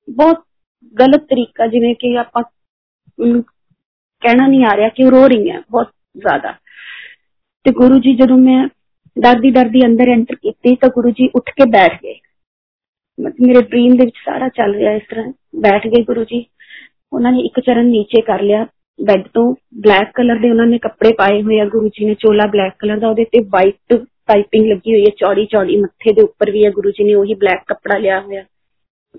ਬਹੁਤ 0.07 0.43
ਗਲਤ 0.95 1.21
ਤਰੀਕਾ 1.21 1.67
ਜਿਵੇਂ 1.67 1.95
ਕਿ 1.95 2.17
ਆਪਾਂ 2.17 2.43
ਕਹਿਣਾ 3.19 4.47
ਨਹੀਂ 4.47 4.65
ਆ 4.65 4.75
ਰਿਹਾ 4.75 4.89
ਕਿ 4.89 5.03
ਉਹ 5.03 5.11
ਰੋ 5.11 5.27
ਰਹੀਆਂ 5.27 5.61
ਬਹੁਤ 5.71 5.91
ਜ਼ਿਆਦਾ 6.17 6.51
ਤੇ 7.65 7.71
ਗੁਰੂ 7.71 7.99
ਜੀ 7.99 8.13
ਜਦੋਂ 8.13 8.37
ਮੈਂ 8.37 8.67
ਡਰਦੀ 9.17 9.49
ਡਰਦੀ 9.51 9.85
ਅੰਦਰ 9.85 10.09
ਐਂਟਰ 10.09 10.35
ਕੀਤੀ 10.35 10.75
ਤਾਂ 10.75 10.89
ਗੁਰੂ 10.89 11.09
ਜੀ 11.09 11.29
ਉੱਠ 11.35 11.49
ਕੇ 11.49 11.65
ਬੈਠ 11.65 12.01
ਗਏ 12.03 12.13
ਮਤਲਬ 12.13 12.26
ਮੇਰੇ 13.17 13.61
ਡ੍ਰੀਮ 13.61 13.95
ਦੇ 13.97 14.05
ਵਿੱਚ 14.05 14.17
ਸਾਰਾ 14.25 14.47
ਚੱਲ 14.49 14.73
ਰਿਹਾ 14.73 14.91
ਇਸ 14.91 15.03
ਤਰ੍ਹਾਂ 15.09 15.31
ਬੈਠ 15.61 15.87
ਗਏ 15.87 16.03
ਗੁਰੂ 16.03 16.23
ਜੀ 16.23 16.45
ਉਹਨਾਂ 17.13 17.31
ਨੇ 17.31 17.41
ਇੱਕ 17.41 17.59
ਚਰਨ 17.59 17.85
ਨੀਚੇ 17.85 18.21
ਕਰ 18.21 18.41
ਲਿਆ 18.41 18.65
ਬੈੱਡ 18.99 19.27
ਤੋਂ 19.33 19.53
ਬਲੈਕ 19.79 20.11
ਕਲਰ 20.15 20.39
ਦੇ 20.39 20.49
ਉਹਨਾਂ 20.49 20.65
ਨੇ 20.65 20.77
ਕੱਪੜੇ 20.77 21.11
ਪਾਏ 21.13 21.41
ਹੋਏ 21.41 21.59
ਆ 21.59 21.65
ਗੁਰੂ 21.65 21.89
ਜੀ 21.89 22.05
ਨੇ 22.05 22.15
ਚੋਲਾ 22.15 22.45
ਬਲੈਕ 22.45 22.73
ਕਲਰ 22.79 22.99
ਦਾ 22.99 23.09
ਉਹਦੇ 23.09 23.23
ਤੇ 23.23 23.39
ਵਾਈਟ 23.49 23.93
ਪਾਈਪਿੰਗ 24.27 24.65
ਲੱਗੀ 24.67 24.93
ਹੋਈ 24.93 25.01
ਹੈ 25.01 25.11
ਚੌੜੀ 25.17 25.45
ਚੌੜੀ 25.45 25.77
ਮੱਥੇ 25.77 26.13
ਦੇ 26.13 26.21
ਉੱਪਰ 26.21 26.51
ਵੀ 26.51 26.65
ਹੈ 26.65 26.69
ਗੁਰੂ 26.71 26.91
ਜੀ 26.91 27.03
ਨੇ 27.03 27.13
ਉਹੀ 27.13 27.33
ਬਲੈਕ 27.33 27.63
ਕੱਪੜਾ 27.67 27.97
ਲਿਆ 27.97 28.19
ਹੋਇਆ 28.21 28.43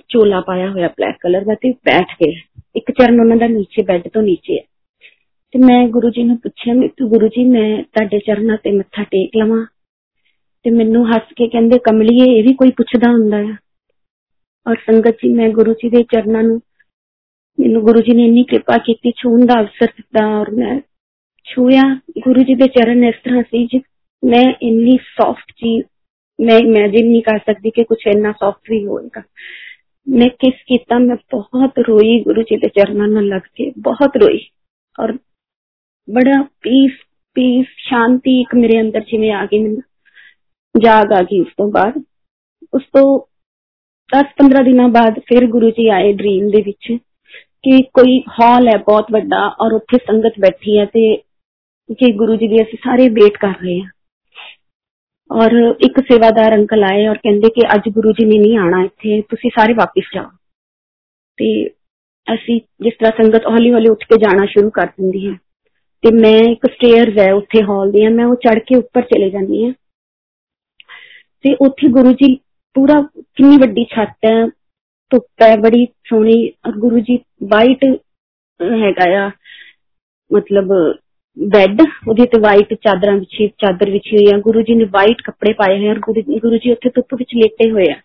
ਚੋਲਾ 0.09 0.41
ਪਾਇਆ 0.41 0.71
ਹੋਇਆ 0.71 0.88
ਬਲੈਕ 0.88 1.17
ਕਲਰ 1.21 1.44
ਦਾ 1.44 1.55
ਤੇ 1.55 1.71
ਬੈਠ 1.85 2.15
ਗਏ 2.23 2.32
ਇੱਕ 2.76 2.91
ਚਰਨ 2.91 3.21
ਉਹਨਾਂ 3.21 3.37
ਦਾ 3.37 3.47
ਨੀਚੇ 3.47 3.82
ਬੈੱਡ 3.82 4.09
ਤੋਂ 4.09 4.23
ਨੀਚੇ 4.23 4.59
ਹੈ 4.59 4.65
ਤੇ 5.55 5.59
ਮੈਂ 5.59 5.87
ਗੁਰੂ 5.88 6.11
ਜੀ 6.11 6.23
ਨੂੰ 6.23 6.37
ਪੁੱਛਿਆ 6.38 6.75
ਮੈਂ 6.75 6.88
ਤੂੰ 6.88 7.09
ਗੁਰੂ 7.09 7.29
ਜੀ 7.29 7.44
ਮੈਂ 7.44 7.82
ਤੁਹਾਡੇ 7.82 8.19
ਚਰਨਾਂ 8.19 8.56
ਤੇ 8.65 8.71
ਮੱਥਾ 8.71 9.03
ਟੇਕ 9.03 9.37
ਲਵਾਂ 9.37 9.65
ਤੇ 10.65 10.71
ਮੈਨੂੰ 10.71 11.06
ਹੱਸ 11.09 11.32
ਕੇ 11.37 11.49
ਕਹਿੰਦੇ 11.49 11.79
ਕਮਲੀਏ 11.79 12.26
ਇਹ 12.38 12.43
ਵੀ 12.44 12.55
ਕੋਈ 12.55 12.71
ਪੁੱਛਦਾ 12.71 13.11
ਹੁੰਦਾ 13.12 13.37
ਹੈ 13.37 13.56
ਔਰ 14.67 14.76
ਸੰਗਤ 14.76 15.17
ਜੀ 15.23 15.29
ਮੈਂ 15.29 15.49
ਗੁਰੂ 15.49 15.73
ਜੀ 15.73 15.88
ਦੇ 15.88 16.03
ਚਰਨਾਂ 16.03 16.43
ਨੂੰ 16.43 16.61
ਮੈਨੂੰ 17.59 17.82
ਗੁਰੂ 17.82 18.00
ਜੀ 18.00 18.17
ਨੇ 18.17 18.25
ਇੰਨੀ 18.25 18.43
ਕਿਰਪਾ 18.43 18.76
ਕੀਤੀ 18.79 19.11
ਛੂਣ 19.11 19.47
ਦਾ 19.47 19.61
ਅਵਸਰ 19.61 19.87
ਦਿੱਤਾ 19.87 20.26
ਔਰ 20.37 20.50
ਮੈਂ 20.50 20.81
ਛੂਇਆ 21.47 21.82
ਗੁਰੂ 22.19 22.43
ਜੀ 22.43 22.55
ਦੇ 22.55 22.69
ਚਰਨ 22.69 23.05
ਇਸ 23.05 23.15
ਤਰ੍ਹਾਂ 23.25 23.43
ਸੀ 23.43 23.65
ਜਿ 23.67 23.81
ਮੈਂ 24.25 24.44
ਇੰਨੀ 24.62 24.99
ਸੌਫਟ 25.03 25.53
ਚੀਜ਼ 25.53 25.85
ਮੈਂ 26.38 26.59
ਇਮੇਜਿਨ 26.59 27.06
ਨਹੀਂ 27.06 27.23
ਕਰ 27.23 27.38
ਸਕਦੀ 27.38 27.71
ਕਿ 27.71 27.85
ਕੁਝ 27.85 27.99
ਇੰਨਾ 28.06 28.32
ਸੌਫਟ 28.32 28.71
ਵੀ 28.71 28.87
ਹੋਏਗਾ 28.87 29.23
ਮੈਂ 30.06 30.29
ਕਿਸ 30.29 30.55
ਕੀਤਾ 30.67 30.99
ਮੈਂ 30.99 31.17
ਬਹੁਤ 31.32 31.79
ਰੋਈ 31.88 32.21
ਗੁਰੂ 32.21 32.43
ਜੀ 32.43 32.56
ਦੇ 32.56 32.69
ਚਰਨਾਂ 32.69 33.09
ਨਾਲ 33.09 33.29
ਲੱਗ 33.29 33.41
ਕੇ 33.55 33.71
ਬਹੁਤ 33.79 34.17
ਰੋਈ 34.17 34.41
ਔਰ 34.99 35.12
ਬੜਾ 36.09 36.43
ਪੀਸ 36.62 36.93
ਪੀਸ 37.37 37.67
ਸ਼ਾਂਤੀ 37.79 38.41
ਇੱਕ 38.41 38.55
ਮੇਰੇ 38.55 38.81
ਅੰਦਰ 38.81 39.00
ਜਿਵੇਂ 39.00 39.32
ਆ 39.32 39.47
ਗਈ 39.47 39.59
ਮੈਨੂੰ 39.59 39.82
ਜਾਗ 40.75 41.12
ਆ 41.12 41.23
ਗਈ 41.23 41.41
ਉਸ 41.41 41.53
ਤੋਂ 41.56 41.71
ਬਾਅਦ 41.71 42.03
ਉਸ 42.75 42.82
ਤੋਂ 42.93 43.05
10-15 44.11 44.65
ਦਿਨਾਂ 44.65 44.88
ਬਾਅਦ 44.88 45.19
ਫਿਰ 45.19 45.47
ਗੁਰੂ 45.47 45.71
ਜੀ 45.71 45.88
ਆਏ 45.88 46.12
ਡ੍ਰੀਮ 46.12 46.49
ਦੇ 46.50 46.62
ਵਿੱਚ 46.62 46.93
ਕਿ 47.65 47.82
ਕੋਈ 47.94 48.21
ਹਾਲ 48.41 48.69
ਹੈ 48.69 48.76
ਬਹੁਤ 48.79 49.12
ਵੱਡਾ 49.12 49.47
ਔਰ 49.61 49.73
ਉੱਥੇ 49.73 49.99
ਸੰਗਤ 49.99 50.41
ਬੈਠੀ 50.41 50.79
ਹੈ 50.79 50.85
ਤੇ 50.85 51.05
ਕਿ 51.94 52.12
ਗੁਰੂ 52.12 52.37
ਜੀ 52.37 52.49
ਦੀ 52.49 52.62
ਅਸੀਂ 52.62 52.79
ਸਾਰੇ 52.85 53.09
ਵੇਟ 53.09 53.37
ਕਰ 53.37 53.55
ਰਹੇ 53.62 53.81
ਹਾਂ 53.81 53.91
ਔਰ 55.31 55.53
ਇੱਕ 55.81 56.00
ਸੇਵਾਦਾਰ 56.00 56.55
ਅੰਕਲ 56.55 56.85
ਆਏ 56.85 57.06
ਔਰ 57.06 57.19
ਕਹਿੰਦੇ 57.19 57.49
ਕਿ 57.49 57.67
ਅੱਜ 57.75 57.88
ਗੁਰੂ 57.88 58.12
ਜੀ 58.12 58.25
ਨੇ 58.25 58.38
ਨਹੀਂ 58.38 58.59
ਆਣਾ 58.59 58.82
ਇੱਥੇ 58.85 59.21
ਤੁਸੀਂ 59.31 59.50
ਸਾਰੇ 59.50 59.73
ਵਾਪਸ 59.73 60.15
ਜਾਓ 60.15 60.31
ਤੇ 61.38 61.49
ਅਸੀਂ 62.26 62.61
ਜਿਸ 62.82 62.94
ਤਰ੍ਹਾਂ 63.00 63.12
ਸੰਗਤ 63.17 63.47
ਹੌਲੀ 63.47 63.73
ਹੌਲੀ 63.73 63.88
ਉੱਠ 63.88 64.05
ਕੇ 64.05 64.19
ਜਾਣਾ 64.19 64.47
ਸ਼ੁਰੂ 64.47 64.71
ਕਰ 64.71 64.87
ਦਿੰਦੀ 64.87 65.26
ਹੈ 65.26 65.35
ਤੇ 66.05 66.11
ਮੈਂ 66.12 66.38
ਇੱਕ 66.50 66.67
ਸਟੇਅਰਸ 66.67 67.19
ਹੈ 67.19 67.32
ਉੱਥੇ 67.35 67.62
ਹਾਲ 67.62 67.91
ਦੀਆਂ 67.91 68.11
ਮੈਂ 68.11 68.26
ਉਹ 68.26 68.35
ਚੜ 68.37 68.59
ਕੇ 68.59 68.76
ਉੱਪਰ 68.76 69.03
ਚਲੇ 69.03 69.31
ਜਾਂਦੀ 69.31 69.65
ਹਾਂ 69.65 69.73
ਤੇ 71.44 71.55
ਉੱਥੇ 71.61 71.88
ਗੁਰੂ 71.88 72.12
ਜੀ 72.12 72.35
ਪੂਰਾ 72.76 73.00
ਕਿੰਨੀ 73.37 73.56
ਵੱਡੀ 73.56 73.85
ਛੱਤ 73.85 74.25
ਹੈ 74.26 74.47
ਧੁੱਪ 75.11 75.43
ਹੈ 75.43 75.56
ਬੜੀ 75.56 75.87
ਸੋਹਣੀ 76.09 76.49
ਔਰ 76.67 76.76
ਗੁਰੂ 76.79 76.99
ਜੀ 76.99 77.19
ਵਾਈਟ 77.53 77.85
ਹੈਗਾ 78.81 79.11
ਆ 79.19 79.31
ਮਤਲਬ 80.31 80.73
ਬੈੱਡ 81.37 81.81
ਉਹਦੇ 82.09 82.26
ਤੇ 82.26 82.41
ਵਾਈਟ 82.41 82.75
ਚਾਦਰਾਂ 82.75 83.17
ਵਿਛੀ 83.17 83.49
ਚਾਦਰ 83.59 83.91
ਵਿਛੀ 83.91 84.17
ਹੋਈ 84.17 84.35
ਆ 84.35 84.38
ਗੁਰੂ 84.38 84.62
ਜੀ 84.62 84.75
ਨੇ 84.75 84.85
ਵਾਈਟ 84.85 85.23
ਕੱਪੜੇ 85.23 85.53
ਪਾਏ 85.53 85.79
ਹੋਏ 85.79 85.88
ਔਰ 85.88 85.99
ਗੁਰੂ 86.41 86.56
ਜੀ 86.56 86.73
ਉੱਥੇ 86.73 86.91
ਧੁੱਪ 86.91 87.15
ਵਿੱਚ 87.15 87.35
ਲੇਟੇ 87.35 87.71
ਹੋਏ 87.71 87.91
ਆ 87.91 87.97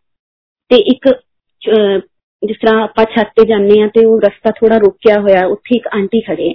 ਤੇ 0.72 0.76
ਇੱਕ 0.92 1.08
ਜਿਸ 2.44 2.58
ਤਰ੍ਹਾਂ 2.58 2.82
ਆਪਾਂ 2.84 3.06
ਛੱਤ 3.16 3.32
ਤੇ 3.36 3.46
ਜਾਂਦੇ 3.46 3.82
ਆ 3.82 3.88
ਤੇ 3.88 4.06
ਉਹ 4.06 4.20
ਰਸਤਾ 4.22 4.52
ਥੋੜਾ 4.52 4.78
ਰੁਕਿਆ 4.78 5.20
ਹੋਇਆ 5.22 5.46
ਉੱਥੇ 5.48 5.76
ਇੱਕ 5.76 5.88
ਆਂਟੀ 5.94 6.22
ਖੜੇ 6.22 6.54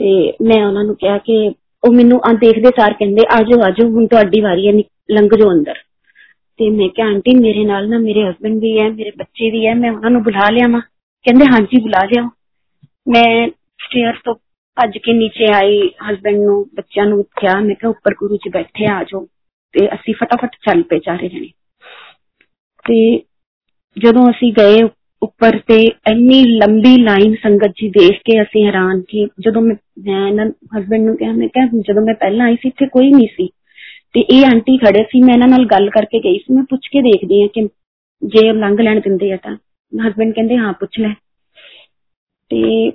ਤੇ 0.00 0.32
ਮੈਂ 0.42 0.64
ਉਹਨਾਂ 0.66 0.84
ਨੂੰ 0.84 0.96
ਕਿਹਾ 0.96 1.18
ਕਿ 1.18 1.36
ਉਹ 1.82 1.92
ਮੈਨੂੰ 1.92 2.20
ਆ 2.24 2.32
ਦੇਖਦੇ 2.32 2.70
ਸਾਰ 2.76 2.92
ਕਹਿੰਦੇ 2.92 3.22
ਆਜੋ 3.30 3.60
ਆਜੋ 3.62 3.88
ਹੁਣ 3.88 4.06
ਤੁਹਾਡੀ 4.06 4.40
ਵਾਰੀ 4.40 4.66
ਹੈ 4.68 4.72
ਲੰਘ 5.10 5.28
ਜਾਓ 5.38 5.50
ਅੰਦਰ 5.50 5.74
ਤੇ 6.58 6.68
ਮੈਂ 6.70 6.88
ਕਿਹਾ 6.88 7.06
ਆਂਟੀ 7.06 7.34
ਮੇਰੇ 7.34 7.64
ਨਾਲ 7.64 7.88
ਨਾ 7.88 7.98
ਮੇਰੇ 7.98 8.28
ਹਸਬੰਡ 8.30 8.60
ਵੀ 8.60 8.78
ਹੈ 8.80 8.88
ਮੇਰੇ 8.90 9.10
ਬੱਚੇ 9.16 9.50
ਵੀ 9.50 9.66
ਹੈ 9.66 9.74
ਮੈਂ 9.74 9.90
ਉਹਨਾਂ 9.92 10.10
ਨੂੰ 10.10 10.22
ਬੁਲਾ 10.22 10.48
ਲਿਆ 10.50 10.68
ਮਾ 10.68 10.80
ਕਹਿੰਦੇ 11.24 11.46
ਹਾਂਜੀ 11.46 11.80
ਬੁਲਾ 11.80 12.04
ਲਿਆ 12.04 12.22
ਮੈਂ 13.06 13.48
ਸਟੇਅਰ 13.80 14.16
ਤੋਂ 14.24 14.34
ਭੱਜ 14.76 14.98
ਕੇ 14.98 15.12
ਨੀਚੇ 15.12 15.52
ਆਈ 15.52 15.80
ਹਸਬੰਡ 16.10 16.36
ਨੂੰ 16.36 16.64
ਬੱਚਿਆਂ 16.74 17.06
ਨੂੰ 17.06 17.24
ਕਿਹਾ 17.40 17.58
ਮੈਂ 17.60 17.74
ਕਿਹਾ 17.74 17.90
ਉੱਪਰ 17.90 18.14
ਗੁਰੂ 18.14 18.36
ਜੀ 18.36 18.50
ਬੈਠੇ 18.50 18.86
ਆ 18.86 19.02
ਜਾਓ 19.02 19.26
ਤੇ 19.74 19.86
ਅਸੀਂ 19.94 20.14
ਫਟਾਫਟ 20.14 20.56
ਚੱਲ 20.62 20.82
ਪਏ 20.82 20.98
ਚਾਰੇ 20.98 21.28
ਜਣੇ 21.28 21.48
ਤੇ 22.84 23.18
ਜਦੋਂ 23.96 24.30
ਅਸੀਂ 24.30 24.52
ਗਏ 24.52 24.82
ਉੱਪਰ 25.22 25.58
ਤੇ 25.58 25.80
ਇੰਨੀ 26.10 26.42
ਲੰਬੀ 26.44 26.96
ਲਾਈਨ 27.02 27.34
ਸੰਗਤ 27.34 27.74
ਜੀ 27.76 27.88
ਦੇਖ 27.88 28.20
ਕੇ 28.24 28.40
ਅਸੀਂ 28.42 28.66
ਹੈਰਾਨ 28.66 29.00
ਕਿ 29.00 29.26
ਜਦੋਂ 29.40 29.62
ਮੈਂ 29.62 29.76
ਇਹਨਾਂ 30.28 30.46
ਹਸਬੰਡ 30.78 31.06
ਨੂੰ 31.06 31.16
ਕਿਹਾ 31.16 31.32
ਮੈਂ 31.32 31.48
ਕਿਹਾ 31.48 31.66
ਜਦੋਂ 31.88 32.02
ਮੈਂ 32.02 32.14
ਪਹਿਲਾਂ 32.14 32.46
ਆਈ 32.46 32.56
ਸੀ 32.56 32.68
ਇੱਥੇ 32.68 32.86
ਕੋਈ 32.86 33.10
ਨਹੀਂ 33.10 33.28
ਸੀ 33.28 33.48
ਤੇ 34.13 34.19
ਇਹ 34.19 34.45
ਆਂਟੀ 34.45 34.77
ਖੜੇ 34.77 35.03
ਸੀ, 35.03 35.23
ਮੈਂ 35.23 35.33
ਇਹਨਾਂ 35.33 35.47
ਨਾਲ 35.47 35.65
ਗੱਲ 35.65 35.89
ਕਰਕੇ 35.89 36.19
ਗਈ 36.19 36.37
ਸੀ, 36.37 36.53
ਮੈਂ 36.53 36.63
ਪੁੱਛ 36.63 36.87
ਕੇ 36.87 37.01
ਦੇਖਦੀ 37.01 37.43
ਆ 37.43 37.47
ਕਿ 37.47 37.69
ਜੇ 38.23 38.53
ਲੰਘ 38.53 38.81
ਲੈਣ 38.81 38.99
ਦਿੰਦੇ 38.99 39.31
ਆ 39.31 39.37
ਤਾਂ। 39.37 39.55
ਹਸਬੰਡ 40.07 40.33
ਕਹਿੰਦੇ, 40.33 40.57
ਹਾਂ, 40.57 40.73
ਪੁੱਛ 40.73 40.99
ਲੈ। 40.99 41.09
ਤੇ 42.49 42.91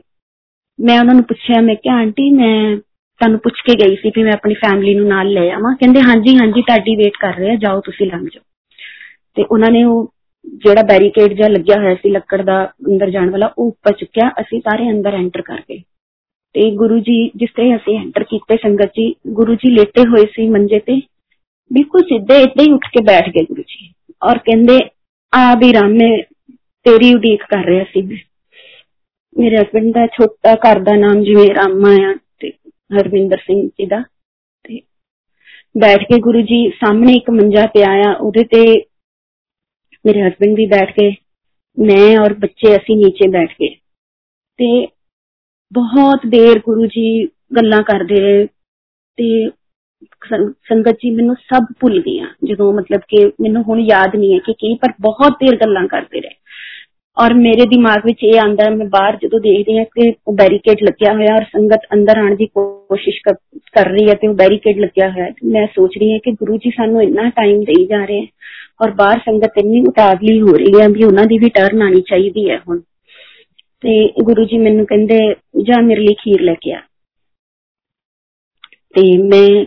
ਮੈਂ 0.80 1.00
ਉਹਨਾਂ 1.00 1.14
ਨੂੰ 1.14 1.24
ਪੁੱਛਿਆ, 1.24 1.60
ਮੈਂ 1.60 1.74
ਕਿਹਾ, 1.74 1.94
ਆਂਟੀ, 1.94 2.30
ਮੈਂ 2.30 2.76
ਤੁਹਾਨੂੰ 3.20 3.40
ਪੁੱਛ 3.40 3.54
ਕੇ 3.60 3.74
ਗਈ 3.74 3.96
ਸੀ 3.96 4.10
ਕਿ 4.10 4.22
ਮੈਂ 4.22 4.32
ਆਪਣੀ 4.32 4.54
ਫੈਮਿਲੀ 4.54 4.94
ਨੂੰ 4.94 5.08
ਨਾਲ 5.08 5.28
ਲੈ 5.28 5.50
ਆਵਾਂ। 5.50 5.76
ਕਹਿੰਦੇ, 5.76 6.00
ਹਾਂਜੀ 6.00 6.36
ਹਾਂਜੀ, 6.36 6.62
ਤੁਹਾਡੀ 6.62 6.96
ਵੇਟ 6.96 7.12
ਕਰ 7.20 7.34
ਰਹੇ 7.34 7.50
ਆ, 7.50 7.54
ਜਾਓ 7.54 7.80
ਤੁਸੀਂ 7.80 8.06
ਲੰਘ 8.06 8.24
ਜਾਓ। 8.24 8.42
ਤੇ 9.34 9.44
ਉਹਨਾਂ 9.50 9.70
ਨੇ 9.70 9.84
ਉਹ 9.84 10.14
ਜਿਹੜਾ 10.62 10.82
ਬੈਰੀਕੇਡ 10.82 11.32
ਜਿਹਾ 11.32 11.48
ਲੱਗਿਆ 11.48 11.76
ਹੋਇਆ 11.76 11.94
ਸੀ 11.94 12.10
ਲੱਕੜ 12.10 12.42
ਦਾ 12.42 12.64
ਅੰਦਰ 12.64 13.10
ਜਾਣ 13.10 13.30
ਵਾਲਾ, 13.30 13.54
ਉਹ 13.58 13.66
ਉੱਪਰ 13.66 13.92
ਚੁੱਕਿਆ, 13.92 14.30
ਅਸੀਂ 14.40 14.60
ਸਾਰੇ 14.60 14.90
ਅੰਦਰ 14.90 15.14
ਐਂਟਰ 15.14 15.42
ਕਰ 15.42 15.60
ਗਏ। 15.60 15.82
ਤੇ 16.55 16.69
ਗੁਰੂ 16.75 16.97
ਜੀ 16.99 17.19
ਜਿਸ 17.35 17.49
ਤੇ 17.55 17.75
ਅਸੀਂ 17.75 17.97
ਐਂਟਰ 17.99 18.23
ਕੀਤੇ 18.23 18.57
ਸੰਗਤ 18.57 18.93
ਜੀ 18.95 19.13
ਗੁਰੂ 19.33 19.55
ਜੀ 19.55 19.71
ਲੇਟੇ 19.71 20.07
ਹੋਏ 20.09 20.25
ਸੀ 20.25 20.47
ਮੰਜੇ 20.49 20.79
ਤੇ 20.79 20.99
ਬਿਲਕੁਲ 21.71 22.03
ਸਿੱਧੇ 22.03 22.41
ਇੱਦਾਂ 22.43 22.65
ਹੀ 22.65 22.71
ਉੱਠ 22.71 22.87
ਕੇ 22.87 23.03
ਬੈਠ 23.03 23.29
ਗਏ 23.29 23.43
ਗੁਰੂ 23.43 23.63
ਜੀ 23.63 23.91
ਔਰ 24.21 24.37
ਕਹਿੰਦੇ 24.37 24.79
ਆ 25.33 25.53
ਵੀ 25.55 25.73
ਰਾਮੇ 25.73 26.09
ਤੇਰੀ 26.85 27.13
ਉਡੀਕ 27.13 27.43
ਕਰ 27.49 27.65
ਰਿਹਾ 27.65 27.83
ਸੀ 27.83 28.01
ਮੇਰੇ 29.35 29.57
ਹਸਬੰਡ 29.57 29.93
ਦਾ 29.93 30.05
ਛੋਟਾ 30.07 30.55
ਘਰ 30.55 30.79
ਦਾ 30.79 30.95
ਨਾਮ 30.95 31.23
ਜਿਵੇਂ 31.23 31.49
ਰਾਮਾ 31.55 31.93
ਆ 32.03 32.13
ਤੇ 32.39 32.49
ਹਰਵਿੰਦਰ 32.91 33.37
ਸਿੰਘ 33.37 33.61
ਜੀ 33.61 33.85
ਦਾ 33.85 34.01
ਤੇ 34.65 34.81
ਬੈਠ 35.75 36.03
ਕੇ 36.03 36.19
ਗੁਰੂ 36.19 36.41
ਜੀ 36.41 36.67
ਸਾਹਮਣੇ 36.79 37.13
ਇੱਕ 37.13 37.29
ਮੰਜਾ 37.29 37.65
ਪਿਆ 37.73 37.91
ਆ 38.03 38.13
ਉਹਦੇ 38.13 38.43
ਤੇ 38.43 38.63
ਮੇਰੇ 40.05 40.21
ਹਸਬੰਡ 40.21 40.55
ਵੀ 40.55 40.65
ਬੈਠ 40.65 40.91
ਕੇ 40.91 41.09
ਮੈਂ 41.77 42.17
ਔਰ 42.19 42.33
ਬੱਚੇ 42.33 42.75
ਅਸੀਂ 42.75 42.95
ਨੀਚੇ 42.95 43.27
ਬੈਠ 43.27 43.53
ਕੇ 43.53 43.69
ਤੇ 44.59 44.69
ਬਹੁਤ 45.71 46.25
ਦੇਰ 46.25 46.59
ਗੁਰੂ 46.59 46.85
ਜੀ 46.85 47.25
ਗੱਲਾਂ 47.57 47.81
ਕਰਦੇ 47.81 48.19
ਰਹੇ 48.19 48.45
ਤੇ 49.17 49.49
ਸੰਗਤ 50.69 50.97
ਜੀ 51.01 51.09
ਮੈਨੂੰ 51.09 51.35
ਸਭ 51.35 51.65
ਭੁੱਲ 51.79 51.99
ਗਈਆਂ 52.01 52.27
ਜਦੋਂ 52.45 52.71
ਮਤਲਬ 52.73 53.01
ਕਿ 53.07 53.25
ਮੈਨੂੰ 53.41 53.63
ਹੁਣ 53.63 53.79
ਯਾਦ 53.79 54.15
ਨਹੀਂ 54.15 54.33
ਹੈ 54.33 54.39
ਕਿ 54.45 54.53
ਕੀ 54.53 54.73
ਪਰ 54.75 54.93
ਬਹੁਤ 55.01 55.37
ਦੇਰ 55.39 55.55
ਗੱਲਾਂ 55.55 55.87
ਕਰਦੇ 55.87 56.19
ਰਹੇ 56.19 56.35
ਔਰ 57.17 57.33
ਮੇਰੇ 57.33 57.65
ਦਿਮਾਗ 57.65 58.05
ਵਿੱਚ 58.05 58.23
ਇਹ 58.23 58.39
ਆਂਦਾ 58.39 58.69
ਮੈਂ 58.69 58.85
ਬਾਹਰ 58.85 59.15
ਜਦੋਂ 59.15 59.39
ਦੇਖਦੀ 59.39 59.77
ਹਾਂ 59.77 59.85
ਕਿ 59.85 60.13
ਉਹ 60.27 60.33
ਬੈਰੀਕੇਡ 60.33 60.83
ਲੱਗਿਆ 60.83 61.13
ਹੋਇਆ 61.13 61.35
ਔਰ 61.35 61.43
ਸੰਗਤ 61.43 61.87
ਅੰਦਰ 61.93 62.17
ਆਉਣ 62.17 62.35
ਦੀ 62.35 62.45
ਕੋਸ਼ਿਸ਼ 62.45 63.19
ਕਰ 63.25 63.89
ਰਹੀ 63.89 64.09
ਹੈ 64.09 64.13
ਤੇ 64.13 64.27
ਉਹ 64.27 64.33
ਬੈਰੀਕੇਡ 64.33 64.79
ਲੱਗਿਆ 64.79 65.09
ਹੋਇਆ 65.09 65.31
ਮੈਂ 65.45 65.65
ਸੋਚ 65.67 65.97
ਰਹੀ 65.97 66.11
ਹਾਂ 66.11 66.19
ਕਿ 66.19 66.31
ਗੁਰੂ 66.31 66.57
ਜੀ 66.57 66.69
ਸਾਨੂੰ 66.69 67.01
ਇੰਨਾ 67.03 67.29
ਟਾਈਮ 67.29 67.63
ਦੇਈ 67.63 67.85
ਜਾ 67.85 68.03
ਰਹੇ 68.05 68.27
ਔਰ 68.81 68.91
ਬਾਹਰ 68.91 69.19
ਸੰਗਤ 69.19 69.57
ਇੰਨੀ 69.57 69.81
ਉਤਾਵਲੀ 69.87 70.39
ਹੋ 70.41 70.53
ਰਹੀ 70.53 70.81
ਹੈ 70.81 70.87
ਵੀ 70.89 71.03
ਉਹਨਾਂ 71.03 71.25
ਦੀ 71.25 71.37
ਵੀ 71.37 71.49
ਟਰਨ 71.49 71.81
ਆਣੀ 71.81 72.01
ਚਾਹੀਦੀ 72.01 72.49
ਹੈ 72.49 72.57
ਹੁਣ 72.59 72.81
ਤੇ 73.83 74.23
ਗੁਰੂ 74.23 74.45
ਜੀ 74.45 74.57
ਮੈਨੂੰ 74.57 74.85
ਕਹਿੰਦੇ 74.85 75.17
ਜਾ 75.63 75.81
ਮੇਰੇ 75.81 76.01
ਲਈ 76.01 76.13
ਖੀਰ 76.13 76.41
ਲੈ 76.41 76.53
ਕੇ 76.53 76.73
ਆ 76.73 76.81
ਤੇ 78.95 79.17
ਮੈਂ 79.23 79.65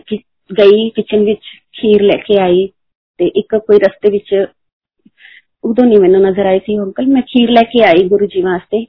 ਗਈ 0.49 0.89
ਕਿਚਨ 0.89 1.23
ਵਿੱਚ 1.23 1.45
ਖੀਰ 1.73 2.01
ਲੈ 2.01 2.17
ਕੇ 2.17 2.39
ਆਈ 2.39 2.67
ਤੇ 3.19 3.27
ਇੱਕ 3.35 3.55
ਕੋਈ 3.57 3.79
ਰਸਤੇ 3.79 4.09
ਵਿੱਚ 4.09 4.33
ਉਦੋਂ 5.63 5.85
ਨਹੀਂ 5.85 5.99
ਮੈਨੂੰ 5.99 6.21
ਨਜ਼ਰ 6.21 6.45
ਆਈ 6.45 6.59
ਸੀ 6.59 6.77
ਅੰਕਲ 6.79 7.05
ਮੈਂ 7.05 7.21
ਖੀਰ 7.21 7.49
ਲੈ 7.49 7.61
ਕੇ 7.61 7.83
ਆਈ 7.83 8.07
ਗੁਰੂ 8.07 8.25
ਜੀ 8.25 8.41
ਵਾਸਤੇ 8.41 8.85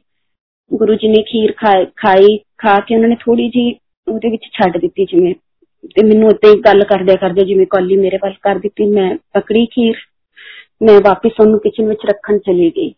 ਗੁਰੂ 0.71 0.95
ਜੀ 0.95 1.09
ਨੇ 1.09 1.23
ਖੀਰ 1.23 1.53
ਖਾਈ 1.97 2.39
ਖਾ 2.57 2.79
ਕੇ 2.81 2.95
ਉਹਨਾਂ 2.97 3.09
ਨੇ 3.09 3.17
ਥੋੜੀ 3.21 3.49
ਜੀ 3.49 3.71
ਉਹਦੇ 4.07 4.31
ਵਿੱਚ 4.31 4.45
ਛੱਡ 4.53 4.79
ਦਿੱਤੀ 4.79 5.05
ਜਿਵੇਂ 5.05 5.35
ਤੇ 5.97 6.07
ਮੈਨੂੰ 6.07 6.29
ਉੱਤੇ 6.29 6.55
ਗੱਲ 6.61 6.85
ਕਰਦੇ 6.85 7.17
ਕਰਦੇ 7.17 7.45
ਜਿਵੇਂ 7.45 7.67
ਕੌਲੀ 7.67 7.97
ਮੇਰੇ 7.97 8.19
ਵੱਲ 8.23 8.33
ਕਰ 8.43 8.59
ਦਿੱਤੀ 8.59 8.87
ਮੈਂ 8.87 9.15
ਪਕੜੀ 9.33 9.67
ਖੀਰ 9.67 9.97
ਮੈਂ 10.83 11.01
ਵਾਪਸ 11.01 11.41
ਉਹਨੂੰ 11.41 11.61
ਕਿਚਨ 11.61 11.89
ਵਿੱਚ 11.89 12.07
ਰੱਖਣ 12.07 12.39
ਚਲੀ 12.39 12.71
ਗਈ 12.71 12.93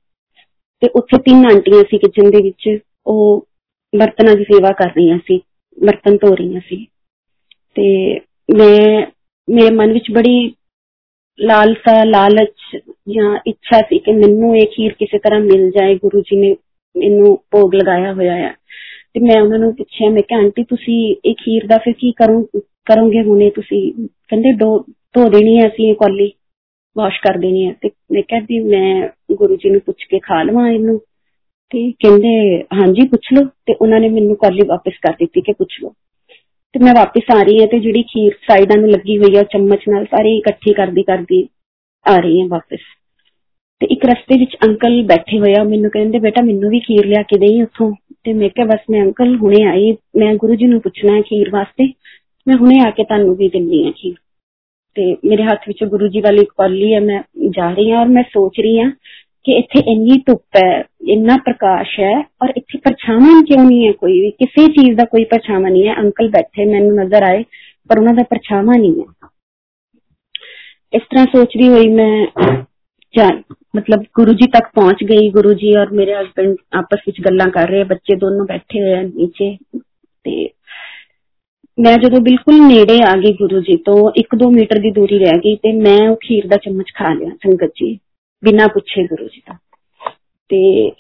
ਤੇ 0.82 0.88
ਉੱਥੇ 0.96 1.18
ਤਿੰਨ 1.18 1.46
ਆਂਟੀਆਂ 1.46 1.84
ਸੀ 1.84 1.98
ਕਿਚਨ 1.98 2.30
ਦੇ 2.32 2.42
ਵਿੱਚ। 2.44 2.78
ਉਹ 3.08 3.48
ਬਰਤਨਾਂ 3.94 4.36
ਦੀ 4.36 4.44
ਸੇਵਾ 4.44 4.72
ਕਰ 4.72 4.90
ਰਹੀਆਂ 4.90 5.18
ਸੀ, 5.18 5.38
ਬਰਤਨ 5.78 6.18
ਧੋ 6.18 6.36
ਰਹੀਆਂ 6.36 6.62
ਸੀ। 6.68 6.86
ਤੇ 7.76 8.20
ਮੈਂ, 8.50 9.06
ਮੇਰੇ 9.48 9.70
ਮਨ 9.76 9.94
ਵਿੱਚ 9.94 10.12
ਬੜੀ 10.12 10.54
ਲਾਲਸਾ, 11.40 12.04
ਲਾਲਚ 12.04 12.78
ਜਾਂ 13.10 13.38
ਇੱਛਾ 13.48 13.80
ਸੀ 13.82 14.00
ਕਿ 14.00 14.12
ਮੈਨੂੰ 14.12 14.56
ਇਹ 14.58 14.68
ਖੀਰ 14.68 14.94
ਕਿਸੇ 14.94 15.18
ਤਰ੍ਹਾਂ 15.18 15.40
ਮਿਲ 15.40 15.70
ਜਾਏ, 15.72 15.96
ਗੁਰੂ 15.96 16.22
ਜੀ 16.22 16.38
ਨੇ 16.38 16.56
ਮੈਨੂੰ 16.96 17.38
ਭੋਗ 17.52 17.76
ਲਗਾਇਆ 17.76 18.14
ਹੋਇਆ 18.14 18.36
ਹੈ 18.36 18.54
ਤੇ 19.14 19.20
ਮੈਂ 19.20 19.42
ਉਹਨਾਂ 19.42 19.60
ਨੂੰ 19.60 19.74
ਪੁੱਛਿਆ, 19.76 20.10
ਮੈਂ 20.10 20.22
ਕਿਹਾ, 20.22 20.40
ਆਂਟੀ, 20.40 20.64
ਤੁਸੀਂ 20.64 21.16
ਇਹ 21.26 21.36
ਖੀਰ 21.36 21.66
ਦਾ 21.68 21.78
ਫਿਰ 21.78 21.94
ਕੀ 21.94 22.12
ਕਰੋ, 22.12 22.42
ਕਰੋਗੇ 22.86 23.22
ਹੁਣੇ? 23.24 23.50
ਤੁਸੀਂ 23.50 23.92
ਕਹਿੰਦੇ 24.04 24.54
ਧੋ 25.14 25.30
ਦੇਣੀ 25.30 25.58
ਹੈ 25.58 25.68
ਅਸੀਂ 25.68 25.90
ਇਹ 25.90 25.96
ਕੌਲੀ। 25.96 26.32
ਵਾਸ਼ 26.97 27.21
ਕਰ 27.23 27.39
ਦੇਣੀ 27.39 27.67
ਹੈ 27.67 27.73
ਤੇ 27.83 27.91
ਮੈਂ 28.13 28.23
ਕਿਹਾ 28.23 28.41
ਵੀ 28.49 28.59
ਮੈਂ 28.61 29.09
ਗੁਰੂ 29.37 29.57
ਜੀ 29.57 29.71
ਨੂੰ 29.71 29.81
ਪੁੱਛ 29.81 30.05
ਕੇ 30.11 30.19
ਖਾ 30.19 30.43
ਲਵਾਂ 30.43 30.69
ਇਹਨੂੰ 30.71 30.99
ਤੇ 31.73 31.91
ਕਹਿੰਦੇ 32.01 32.35
ਹਾਂਜੀ 32.75 33.07
ਪੁੱਛ 33.09 33.33
ਲਓ 33.33 33.45
ਤੇ 33.67 33.75
ਉਹਨਾਂ 33.75 34.01
ਨੇ 34.01 34.09
ਮੈਨੂੰ 34.09 34.37
ਕੌਲੀ 34.37 34.67
ਵਾਪਸ 34.69 34.99
ਕਰ 35.03 35.13
ਦਿੱਤੀ 35.19 35.41
ਕਿ 35.41 35.53
ਪੁੱਛ 35.53 35.81
ਲਓ 35.83 35.93
ਤੇ 36.75 36.85
ਮੈਂ 36.85 36.95
ਵਾਪਸ 36.95 37.31
ਆ 37.31 37.43
ਰਹੀ 37.43 37.59
ਹਾਂ 37.61 37.67
ਤੇ 37.67 37.79
ਜਿਹੜੀ 37.79 38.03
ਖੀਰ 38.03 38.35
ਸਾਈਡਾਂ 38.49 38.77
ਨੂੰ 38.77 38.91
ਲੱਗੀ 38.91 39.19
ਹੋਈ 39.19 39.37
ਆ 39.37 39.43
ਚਮਚ 39.53 39.89
ਨਾਲ 39.89 40.05
ਸਾਰੀ 40.05 40.37
ਇਕੱਠੀ 40.39 40.73
ਕਰਦੀ 40.73 41.03
ਕਰਦੀ 41.03 41.47
ਆ 42.07 42.17
ਰਹੀ 42.17 42.41
ਹਾਂ 42.41 42.49
ਵਾਪਸ 42.49 42.81
ਤੇ 43.81 43.87
ਇੱਕ 43.91 44.05
ਰਸਤੇ 44.07 44.39
ਵਿੱਚ 44.39 44.57
ਅੰਕਲ 44.65 45.03
ਬੈਠੇ 45.03 45.39
ਹੋਇਆ 45.39 45.63
ਮੈਨੂੰ 45.65 45.91
ਕਹਿੰਦੇ 45.91 46.19
ਬੇਟਾ 46.19 46.43
ਮੈਨੂੰ 46.43 46.71
ਵੀ 46.71 46.81
ਖੀਰ 46.81 47.07
ਲਿਆ 47.07 47.23
ਕੇ 47.23 47.39
ਦੇਈ 47.39 47.63
ਉੱਥੋਂ 47.63 47.91
ਤੇ 48.25 48.33
ਮੈਂ 48.33 48.49
ਕਿਹਾ 48.49 48.67
ਬਸ 48.67 48.91
ਮੈਂ 48.91 49.03
ਅੰਕਲ 49.03 49.37
ਹੁਣੇ 49.37 49.63
ਆਈ 49.69 49.93
ਮੈਂ 50.17 50.35
ਗੁਰੂ 50.35 50.55
ਜੀ 50.55 50.67
ਨੂੰ 50.67 50.81
ਪੁੱਛਣਾ 50.81 51.17
ਹੈ 51.17 51.21
ਖੀਰ 51.23 51.51
ਵਾਸਤੇ 51.51 51.87
ਮੈਂ 52.47 52.57
ਹੁਣੇ 52.57 52.79
ਆ 52.81 52.91
ਕੇ 52.91 53.05
ਤੁਹਾਨੂੰ 53.05 53.35
ਵੀ 53.37 53.49
ਦਿੰਨੀ 53.49 53.87
ਆ 53.89 53.91
ਖੀਰ 53.91 54.15
ਤੇ 54.97 55.17
ਮੇਰੇ 55.25 55.43
ਹੱਥ 55.43 55.69
ਵਿੱਚ 55.69 55.85
ਗੁਰੂ 55.85 56.09
ਜੀ 56.09 56.21
ਵਾਲੀ 56.21 56.45
ਕੌਲੀ 56.45 56.93
ਹੈ 56.95 57.01
ਮੈਂ 57.01 57.23
ਜਾ 57.51 57.71
ਰਹੀ 57.71 57.91
ਹਾਂ 57.91 58.01
ਔਰ 58.01 58.09
ਮੈਂ 58.09 58.23
ਸੋਚ 58.23 58.61
ਰਹੀ 58.61 58.79
ਹਾਂ 58.81 58.91
ਕਿ 59.45 59.53
ਇੱਥੇ 59.53 59.81
ਇੰਨੀ 59.93 60.19
ਧੁੱਪ 60.27 60.57
ਹੈ 60.57 60.85
ਇੰਨਾ 61.09 61.37
ਪ੍ਰਕਾਸ਼ 61.37 61.99
ਹੈ 62.01 62.13
ਔਰ 62.43 62.53
ਇੱਥੇ 62.57 62.79
ਪਰਛਾਵਾਂ 62.79 63.43
ਕਿਉਂ 63.43 63.65
ਨਹੀਂ 63.65 63.87
ਹੈ 63.87 63.93
ਕੋਈ 63.93 64.21
ਵੀ 64.21 64.31
ਕਿਸੇ 64.31 64.67
ਚੀਜ਼ 64.73 64.97
ਦਾ 64.97 65.05
ਕੋਈ 65.05 65.25
ਪਰਛਾਵਾਂ 65.25 65.71
ਨਹੀਂ 65.71 65.87
ਹੈ 65.89 65.95
ਅੰਕਲ 65.95 66.29
ਬੈਠੇ 66.29 66.65
ਮੈਨੂੰ 66.65 66.97
ਨਜ਼ਰ 66.97 67.23
ਆਏ 67.23 67.45
ਪਰ 67.91 67.99
ਉਹਨਾਂ 67.99 68.15
ਦਾ 68.15 68.23
ਪਰਛਾਵਾਂ 68.23 68.79
ਨਹੀਂ 68.79 69.01
ਹੈ 69.01 69.29
ਇਸ 70.93 71.03
ਤਰ੍ਹਾਂ 71.03 71.27
ਸੋਚਦੀ 71.27 71.69
ਹੋਈ 71.69 71.89
ਮੈਂ 71.89 72.27
ਮਤਲਬ 73.77 74.03
ਗੁਰੂ 74.15 74.33
ਜੀ 74.33 74.47
ਤੱਕ 74.47 74.69
ਪਹੁੰਚ 74.75 75.05
ਗਈ 75.05 75.31
ਗੁਰੂ 75.31 75.53
ਜੀ 75.53 75.75
ਔਰ 75.77 75.91
ਮੇਰੇ 75.91 76.15
ਹਸਬੰਡ 76.15 76.57
ਆਪਸ 76.73 77.01
ਵਿੱਚ 77.07 77.21
ਗੱਲਾਂ 77.21 77.47
ਕਰ 77.51 77.69
ਰਹੇ 77.69 77.85
ਬੱਚੇ 77.85 78.17
ਦੋਨੋਂ 78.17 78.47
ਬੈਠੇ 78.47 78.83
ਹੋਏ 78.83 78.95
ਆ 78.95 79.03
ਨੀਚੇ 79.03 79.57
ਤੇ 80.25 80.49
ਮੈਂ 81.79 81.97
ਜਦੋਂ 81.99 82.21
ਬਿਲਕੁਲ 82.21 82.61
ਨੇੜੇ 82.61 82.99
ਆ 83.03 83.13
ਗਈ 83.17 83.33
ਗੁਰੂ 83.33 83.61
ਜੀ 83.61 83.77
ਤੋਂ 83.77 83.97
1-2 84.21 84.51
ਮੀਟਰ 84.53 84.79
ਦੀ 84.79 84.91
ਦੂਰੀ 84.91 85.19
ਰਹਿ 85.19 85.39
ਗਈ 85.39 85.57
ਤੇ 85.57 85.73
ਮੈਂ 85.73 85.99
ਉਹ 86.09 86.17
ਖੀਰ 86.17 86.47
ਦਾ 86.47 86.57
ਚਮਚ 86.57 86.93
ਖਾ 86.95 87.13
ਲਿਆ 87.15 87.31
ਸੰਗਤ 87.43 87.73
ਜੀ 87.77 87.99
ਬਿਨਾਂ 88.43 88.69
ਪੁੱਛੇ 88.69 89.05
ਗੁਰੂ 89.07 89.29
ਜੀ 89.29 89.43
ਦਾ 89.47 89.57
ਤੇ 90.51 90.91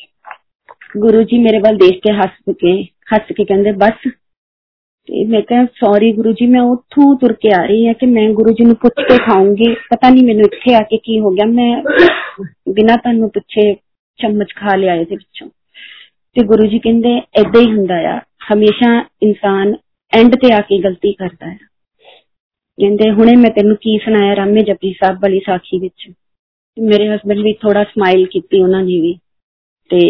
ਗੁਰੂ 0.96 1.22
ਜੀ 1.22 1.38
ਮੇਰੇ 1.38 1.58
ਵੱਲ 1.58 1.76
ਦੇਖ 1.76 2.00
ਕੇ 2.02 2.12
ਹੱਸ 2.12 2.54
ਕੇ 2.60 2.72
ਹੱਸ 3.14 3.32
ਕੇ 3.36 3.44
ਕਹਿੰਦੇ 3.44 3.72
ਬਸ 3.72 4.08
ਤੇ 5.08 5.24
ਮੈਂ 5.24 5.40
ਕਿਹਾ 5.42 5.64
ਸੌਰੀ 5.74 6.12
ਗੁਰੂ 6.12 6.32
ਜੀ 6.32 6.46
ਮੈਂ 6.46 6.60
ਉੱਥੋਂ 6.60 7.14
ਤੁਰ 7.16 7.32
ਕੇ 7.32 7.50
ਆ 7.52 7.64
ਰਹੀ 7.66 7.86
ਹਾਂ 7.86 7.94
ਕਿ 7.94 8.06
ਮੈਂ 8.06 8.28
ਗੁਰੂ 8.30 8.54
ਜੀ 8.54 8.64
ਨੂੰ 8.64 8.74
ਪੁੱਛ 8.76 9.02
ਕੇ 9.08 9.16
ਖਾਉਂਗੀ 9.18 9.72
ਪਤਾ 9.90 10.08
ਨਹੀਂ 10.10 10.24
ਮੈਨੂੰ 10.24 10.44
ਇੱਥੇ 10.44 10.74
ਆ 10.74 10.80
ਕੇ 10.80 10.96
ਕੀ 10.96 11.18
ਹੋ 11.20 11.30
ਗਿਆ 11.30 11.46
ਮੈਂ 11.46 11.70
ਬਿਨਾਂ 12.72 12.96
ਤੁਹਾਨੂੰ 12.96 13.30
ਪੁੱਛੇ 13.30 13.72
ਚਮਚ 14.18 14.52
ਖਾ 14.56 14.76
ਲਿਆ 14.76 14.94
ਇਹਦੇ 14.94 15.16
ਵਿੱਚੋਂ 15.16 15.48
ਤੇ 16.36 16.42
ਗੁਰੂ 16.46 16.66
ਜੀ 16.66 16.78
ਕਹਿੰਦੇ 16.78 17.16
ਐਦਾਂ 17.40 17.60
ਹੀ 17.60 17.72
ਹੁੰਦਾ 17.72 17.96
ਆ 18.10 18.18
ਹਮੇਸ਼ਾ 18.52 18.92
ਇਨਸਾਨ 19.22 19.74
ਐਂਡ 20.12 20.34
ਤੇ 20.36 20.52
ਆ 20.52 20.60
ਕੇ 20.60 20.78
ਗਲਤੀ 20.78 21.12
ਕਰਦਾ 21.12 21.50
ਹੈ 21.50 21.56
ਕਹਿੰਦੇ 22.78 23.10
ਹੁਣੇ 23.10 23.34
ਮੈਂ 23.36 23.50
ਤੈਨੂੰ 23.50 23.76
ਕੀ 23.76 23.98
ਸੁਣਾਇਆ 23.98 24.36
ਰਾਮੇ 24.36 24.62
ਜਪੀ 24.62 24.92
ਸਾਹਿਬ 24.92 25.18
ਵਾਲੀ 25.22 25.40
ਸਾਖੀ 25.40 25.78
ਵਿੱਚ 25.78 26.08
ਮੇਰੇ 26.76 27.08
ਹਸਬੰਡ 27.08 27.38
ਵੀ 27.38 27.52
ਥੋੜਾ 27.52 27.84
ਸਮਾਈਲ 27.84 28.26
ਕੀਤੀ 28.26 28.60
ਉਹਨਾਂ 28.62 28.82
ਨੇ 28.82 29.00
ਵੀ 29.00 29.14
ਤੇ 29.90 30.00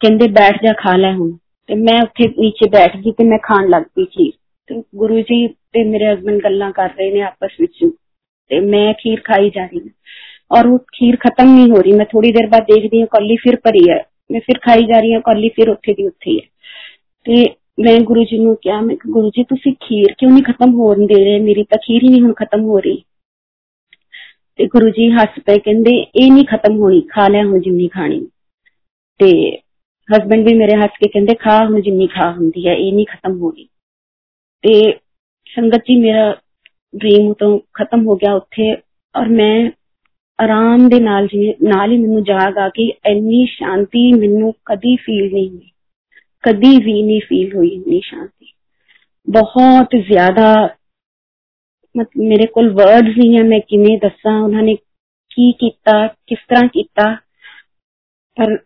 ਕਹਿੰਦੇ 0.00 0.28
ਬੈਠ 0.30 0.62
ਜਾ 0.62 0.72
ਖਾ 0.72 0.96
ਲੈ 0.96 1.12
ਹੁਣ 1.12 1.36
ਤੇ 1.68 1.74
ਮੈਂ 1.74 2.00
ਉੱਥੇ 2.02 2.28
ਨੀਚੇ 2.38 2.68
ਬੈਠ 2.70 2.96
ਗਈ 2.96 3.12
ਤੇ 3.12 3.24
ਮੈਂ 3.24 3.38
ਖਾਣ 3.38 3.68
ਲੱਗ 3.68 3.82
ਪਈ 3.94 4.04
ਖੀਰ 4.04 4.32
ਤੇ 4.68 4.82
ਗੁਰੂ 4.96 5.20
ਜੀ 5.20 5.46
ਤੇ 5.48 5.84
ਮੇਰੇ 5.84 6.12
ਹਸਬੰਡ 6.12 6.42
ਗੱਲਾਂ 6.42 6.70
ਕਰ 6.72 6.88
ਰਹੇ 6.88 7.10
ਨੇ 7.10 7.20
ਆਪਸ 7.22 7.60
ਵਿੱਚ 7.60 7.84
ਤੇ 8.50 8.60
ਮੈਂ 8.60 8.92
ਖੀਰ 8.94 9.20
ਖਾਈ 9.24 9.50
ਜਾ 9.50 9.64
ਰਹੀ 9.64 9.80
ਹਾਂ 9.80 10.58
ਔਰ 10.58 10.66
ਉਹ 10.66 10.78
ਖੀਰ 10.92 11.16
ਖਤਮ 11.16 11.54
ਨਹੀਂ 11.54 11.70
ਹੋ 11.70 11.80
ਰਹੀ 11.82 11.92
ਮੈਂ 11.92 12.06
ਥੋੜੀ 12.06 12.32
ਦੇਰ 12.32 12.46
ਬਾਅਦ 12.46 12.64
ਦੇਖਦੀ 12.64 13.00
ਹਾਂ 13.00 13.06
ਕੌਲੀ 13.06 13.36
ਫਿਰ 13.36 13.56
ਭਰੀ 13.56 13.88
ਹੈ 13.90 13.98
ਮੈਂ 14.32 14.40
ਫਿਰ 14.40 14.58
ਖਾਈ 14.58 14.82
ਜਾ 14.82 15.00
ਰਹੀ 15.00 15.12
ਹਾਂ 15.12 15.20
ਕੌਲੀ 15.20 15.48
ਫਿਰ 15.48 15.68
ਉੱਥੇ 15.68 15.92
ਦੀ 15.92 16.06
ਉੱਥੇ 16.06 16.30
ਹੀ 16.30 16.38
ਹੈ 16.38 16.46
ਤੇ 17.26 17.44
ਮੈਂ 17.80 17.98
ਗੁਰੂ 18.00 18.24
ਜੀ 18.24 18.38
ਨੂੰ 18.38 18.56
ਕਿਹਾ 18.56 18.80
ਮੈਂ 18.80 18.96
ਗੁਰੂ 19.06 19.30
ਜੀ 19.30 19.42
ਤੁਸੀਂ 19.44 19.74
ਖੀਰ 19.80 20.12
ਕਿਉਂ 20.18 20.30
ਨਹੀਂ 20.30 20.42
ਖਤਮ 20.42 20.74
ਹੋਣ 20.74 21.06
ਦੇ 21.06 21.24
ਰਹੇ 21.24 21.38
ਮੇਰੀ 21.38 21.62
ਤਾਂ 21.62 21.78
ਖੀਰ 21.78 22.02
ਹੀ 22.02 22.08
ਨਹੀਂ 22.08 22.22
ਹੁਣ 22.22 22.32
ਖਤਮ 22.32 22.64
ਹੋ 22.64 22.78
ਰਹੀ 22.80 23.02
ਤੇ 24.58 24.66
ਗੁਰੂ 24.66 24.88
ਜੀ 24.88 25.10
ਹੱਸ 25.10 25.38
ਪਏ 25.46 25.58
ਕਹਿੰਦੇ 25.58 25.90
ਇਹ 25.96 26.30
ਨਹੀਂ 26.32 26.44
ਖਤਮ 26.44 26.76
ਹੋਣੀ 26.76 27.00
ਖਾ 27.08 27.28
ਲੈ 27.28 27.42
ਹੁਣ 27.44 27.60
ਜਿੰਨੀ 27.60 27.88
ਖਾਣੀ 27.88 28.20
ਤੇ 29.20 29.30
ਹਸਬੰਡ 30.08 30.48
ਵੀ 30.48 30.54
ਮੇਰੇ 30.54 30.76
ਹੱਸ 30.76 30.98
ਕੇ 31.00 31.08
ਕਹਿੰਦੇ 31.08 31.34
ਖਾ 31.34 31.58
ਹੁਣ 31.64 31.80
ਜਿੰਨੀ 31.80 32.06
ਖਾ 32.06 32.30
ਹੁੰਦੀ 32.32 32.66
ਹੈ 32.68 32.74
ਇਹ 32.74 32.92
ਨਹੀਂ 32.92 33.06
ਖਤਮ 33.06 33.38
ਹੋਣੀ 33.38 33.68
ਤੇ 34.64 34.92
ਸੰਗਤ 35.46 35.84
ਜੀ 35.88 35.98
ਮੇਰਾ 36.00 36.34
ਡ੍ਰੀਮ 36.96 37.32
ਤੋਂ 37.32 37.58
ਖਤਮ 37.74 38.06
ਹੋ 38.06 38.16
ਗਿਆ 38.16 38.34
ਉੱਥੇ 38.34 38.72
ਔਰ 39.14 39.28
ਮੈਂ 39.28 39.70
ਆਰਾਮ 40.38 40.88
ਦੇ 40.88 41.00
ਨਾਲ 41.00 41.26
ਜਿਵੇਂ 41.26 41.54
ਨਾਲ 41.68 41.92
ਹੀ 41.92 41.98
ਮੈਨੂੰ 41.98 42.22
ਜਾਗ 42.24 42.58
ਆ 42.58 42.68
ਕਿ 42.68 42.92
ਇੰਨੀ 43.06 43.44
ਸ਼ਾਂਤੀ 43.46 44.12
ਮੈਨੂੰ 44.12 44.52
ਕਦੀ 44.64 44.96
ਫੀਲ 44.96 45.32
ਨਹੀਂ 45.32 45.48
ਹੋਈ 45.50 45.70
ਕਦੀ 46.44 46.76
ਵੀ 46.76 47.02
ਨਹੀਂ 47.02 47.20
ਫੀਲ 47.20 47.56
ਹੋਈ 47.56 47.68
ਇੰਨੀ 47.68 48.00
ਸ਼ਾਂਤੀ 48.04 48.52
ਬਹੁਤ 49.28 49.96
ਜ਼ਿਆਦਾ 50.08 50.52
ਮਤਲਬ 51.94 52.22
ਮੇਰੇ 52.22 52.46
ਕੋਲ 52.46 52.70
ਵਰਡਸ 52.72 53.16
ਨਹੀਂ 53.18 53.36
ਹੈ 53.38 53.42
ਮੈਂ 53.42 53.60
ਕਿਵੇਂ 53.60 53.98
ਦੱਸਾਂ 53.98 54.40
ਉਹਨਾਂ 54.42 54.62
ਨੇ 54.62 54.74
ਕੀ 55.30 55.52
ਕੀਤਾ 55.52 56.06
ਕਿਸ 56.26 56.38
ਤਰ੍ਹਾਂ 56.48 56.68
ਕੀਤਾ 56.68 57.14
ਪਰ 58.36 58.56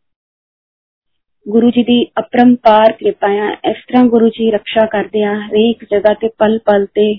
ਗੁਰੂ 1.46 1.70
ਜੀ 1.70 1.82
ਦੀ 1.82 2.04
ਅਪਰੰਪਾਰ 2.20 2.92
ਕਿਰਪਾ 2.92 3.28
ਹੈ 3.28 3.50
ਇਸ 3.70 3.76
ਤਰ੍ਹਾਂ 3.88 4.04
ਗੁਰੂ 4.04 4.28
ਜੀ 4.28 4.50
ਰੱਖਿਆ 4.50 4.86
ਕਰਦੇ 4.86 5.22
ਆ 5.24 5.34
ਹਰੇਕ 5.40 5.84
ਜਗ੍ਹਾ 5.84 6.14
ਤੇ 6.14 6.28
ਪਲ 6.28 6.58
ਪਲ 6.58 6.86
ਤੇ 6.86 7.12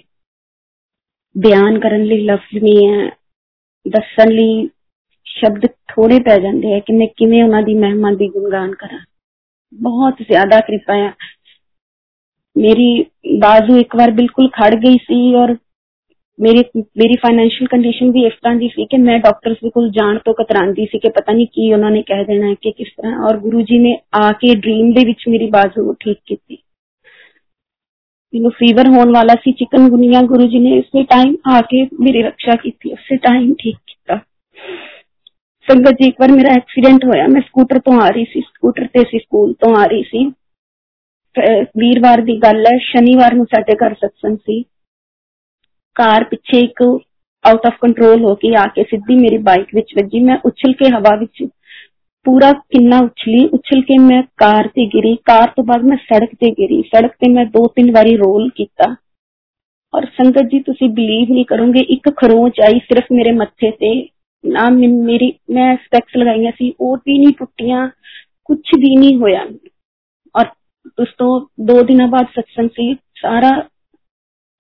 ਬਿਆਨ 1.35 1.79
ਕਰਨ 1.79 2.03
ਲਈ 2.03 2.23
ਲਫ਼ਜ਼ 2.25 2.63
ਨਹੀਂ 2.63 2.87
ਹੈ 2.89 3.09
ਦੱਸਣ 3.85 4.31
ਲਈ 4.31 4.67
ਸ਼ਬਦ 5.27 5.65
ਥੋੜੇ 5.87 6.19
ਪੈ 6.19 6.37
ਜਾਂਦੇ 6.37 6.73
ਆ 6.75 6.79
ਕਿ 6.79 6.93
ਮੈਂ 6.93 7.07
ਕਿਵੇਂ 7.07 7.43
ਉਹਨਾਂ 7.43 7.61
ਦੀ 7.61 7.73
ਮਹਿਮਾ 7.73 8.11
ਦੀ 8.11 8.27
ਗੁਣਗਾਨ 8.27 8.73
ਕਰਾਂ 8.75 8.99
ਬਹੁਤ 9.75 10.21
ਜ਼ਿਆਦਾ 10.21 10.59
ਕਿਰਪਾ 10.59 10.95
ਹੈ 10.95 11.13
ਮੇਰੀ 12.55 13.03
ਬਾਜ਼ੂ 13.39 13.77
ਇੱਕ 13.77 13.95
ਵਾਰ 13.95 14.11
ਬਿਲਕੁਲ 14.11 14.49
ਖੜ 14.49 14.73
ਗਈ 14.75 14.97
ਸੀ 14.97 15.35
ਔਰ 15.35 15.55
ਮੇਰੀ 16.39 16.63
ਮੇਰੀ 16.97 17.15
ਫਾਈਨੈਂਸ਼ੀਅਲ 17.15 17.67
ਕੰਡੀਸ਼ਨ 17.67 18.11
ਵੀ 18.11 18.25
ਇਸ 18.25 18.33
ਤਰ੍ਹਾਂ 18.33 18.55
ਦੀ 18.55 18.67
ਸੀ 18.67 18.85
ਕਿ 18.85 18.97
ਮੈਂ 18.97 19.17
ਡਾਕਟਰਸ 19.19 19.57
ਦੇ 19.63 19.69
ਕੋਲ 19.69 19.89
ਜਾਣ 19.89 20.17
ਤੋਂ 20.17 20.33
ਕਤਰਾਂਦੀ 20.33 20.85
ਸੀ 20.85 20.99
ਕਿ 20.99 21.09
ਪਤਾ 21.09 21.33
ਨਹੀਂ 21.33 21.47
ਕੀ 21.47 21.71
ਉਹਨਾਂ 21.73 21.91
ਨੇ 21.91 22.01
ਕਹਿ 22.01 22.25
ਦੇਣਾ 22.25 22.47
ਹੈ 22.47 22.53
ਕਿ 22.53 22.71
ਕਿਸ 22.71 22.87
ਤਰ੍ਹਾਂ 22.97 23.19
ਔਰ 23.27 23.37
ਗੁਰੂ 23.37 23.61
ਜੀ 23.61 23.77
ਨੇ 23.79 23.97
ਆ 24.15 24.31
ਕੇ 24.31 24.55
ਡ੍ਰੀਮ 24.55 24.91
ਦੇ 24.93 25.05
ਵਿੱਚ 25.05 25.23
ਮੇਰੀ 25.29 25.49
ਬਾਜ਼ੂ 25.49 25.93
ਠੀਕ 25.93 26.17
ਕੀਤੀ 26.25 26.57
ਮੈਨੂੰ 28.33 28.51
ਫੀਵਰ 28.51 28.87
ਹੋਣ 28.87 29.11
ਵਾਲਾ 29.11 29.33
ਸੀ 29.33 29.51
ਚਿਕਨਗੁਨੀਆ 29.51 30.21
ਗੁਰੂ 30.21 30.47
ਜੀ 30.47 30.59
ਨੇ 30.59 30.77
ਇਸੇ 30.77 31.03
ਟਾਈਮ 31.03 31.35
ਆ 31.47 31.59
ਕੇ 31.61 31.83
ਮੇਰੀ 31.99 32.21
ਰੱਖਿਆ 32.23 32.55
ਕੀਤੀ 32.55 32.91
ਉਸੇ 32.91 33.15
ਟਾਈਮ 33.17 33.53
ਠੀਕ 33.53 33.77
ਕੀਤਾ 33.77 33.94
ਸੰਗਤ 35.67 36.01
ਜੀ 36.01 36.07
ਇੱਕ 36.07 36.15
ਵਾਰ 36.19 36.31
ਮੇਰਾ 36.31 36.53
ਐਕਸੀਡੈਂਟ 36.55 37.05
ਹੋਇਆ 37.05 37.27
ਮੈਂ 37.27 37.41
ਸਕੂਟਰ 37.41 37.79
ਤੋਂ 37.79 37.93
ਆ 38.01 38.07
ਰਹੀ 38.09 38.25
ਸੀ 38.25 38.41
ਸਕੂਟਰ 38.41 38.87
ਤੇ 38.93 39.03
ਸੀ 39.11 39.19
ਸਕੂਲ 39.19 39.53
ਤੋਂ 39.53 39.75
ਆ 39.75 39.85
ਰਹੀ 39.85 40.03
ਸੀ 40.03 40.25
ਵੀਰਵਾਰ 41.75 42.21
ਦੀ 42.21 42.37
ਗੱਲ 42.37 42.65
ਹੈ 42.65 42.77
ਸ਼ਨੀਵਾਰ 42.83 43.33
ਨੂੰ 43.35 43.45
ਸਾਡੇ 43.45 43.75
ਘਰ 43.77 43.93
ਸਤਸੰਗ 43.95 44.37
ਸੀ 44.37 44.61
ਕਾਰ 45.95 46.23
ਪਿੱਛੇ 46.23 46.59
ਇੱਕ 46.59 46.81
ਆਊਟ 47.45 47.65
ਆਫ 47.65 47.77
ਕੰਟਰੋਲ 47.81 48.23
ਹੋ 48.23 48.33
ਕੇ 48.35 48.55
ਆ 48.55 48.65
ਕੇ 48.75 48.83
ਸਿੱਧੀ 48.83 49.15
ਮੇਰੀ 49.15 49.37
ਬਾਈਕ 49.43 49.67
ਵਿੱਚ 49.75 49.93
ਵੱਜੀ 49.95 50.19
ਮੈਂ 50.19 50.37
ਉਛਲ 50.45 50.73
ਕੇ 50.73 50.89
ਹਵਾ 50.89 51.15
ਵਿੱਚ 51.15 51.43
ਪੂਰਾ 52.25 52.51
ਕਿੰਨਾ 52.69 52.97
ਉਛਲੀ 52.99 53.45
ਉਛਲ 53.53 53.81
ਕੇ 53.81 53.97
ਮੈਂ 53.99 54.21
ਕਾਰ 54.37 54.67
ਤੇ 54.67 54.85
ਗਿਰੀ 54.85 55.15
ਕਾਰ 55.25 55.49
ਤੋਂ 55.55 55.63
ਬਾਅਦ 55.63 55.83
ਮੈਂ 55.83 55.97
ਸੜਕ 55.99 56.35
ਤੇ 56.39 56.51
ਗਿਰੀ 56.51 56.81
ਸੜਕ 56.85 57.15
ਤੇ 57.15 57.31
ਮੈਂ 57.31 57.45
ਦੋ 57.45 57.65
ਤਿੰਨ 57.67 57.91
ਵਾਰੀ 57.91 58.15
ਰੋਲ 58.17 58.49
ਕੀਤਾ 58.55 58.95
ਔਰ 59.93 60.05
ਸੰਗਤ 60.17 60.49
ਜੀ 60.51 60.59
ਤੁਸੀਂ 60.59 60.89
ਬਲੀਵ 60.89 61.31
ਨਹੀਂ 61.33 61.45
ਕਰੋਗੇ 61.45 61.79
ਇੱਕ 61.89 62.09
ਖਰੋਚ 62.17 62.59
ਆਈ 62.61 62.79
ਸਿਰਫ 62.79 63.11
ਮੇਰੇ 63.11 63.31
ਮੱਥੇ 63.31 63.71
ਤੇ 63.71 63.93
ਨਾ 64.43 64.69
ਮੇਰੀ 64.69 65.33
ਮੈਂ 65.51 65.75
ਸਪੈਕਸ 65.75 66.17
ਲਗਾਈਆਂ 66.17 66.51
ਸੀ 66.51 66.73
ਉਹ 66.79 66.97
ਵੀ 66.97 67.17
ਨਹੀਂ 67.17 67.33
ਟੁੱਟੀਆਂ 67.33 67.87
ਕੁਝ 68.45 68.57
ਵੀ 68.79 68.95
ਨਹੀਂ 68.95 69.17
ਹੋਇਆ 69.17 69.45
ਔਰ 70.35 70.45
ਉਸ 70.97 71.13
ਤੋਂ 71.17 71.29
ਦੋ 71.65 71.81
ਦਿਨਾਂ 71.83 72.07
ਬਾਅਦ 72.07 72.25
ਸਤਸੰਗ 72.25 72.69
ਸੀ 72.69 72.93
ਸਾਰਾ 73.21 73.51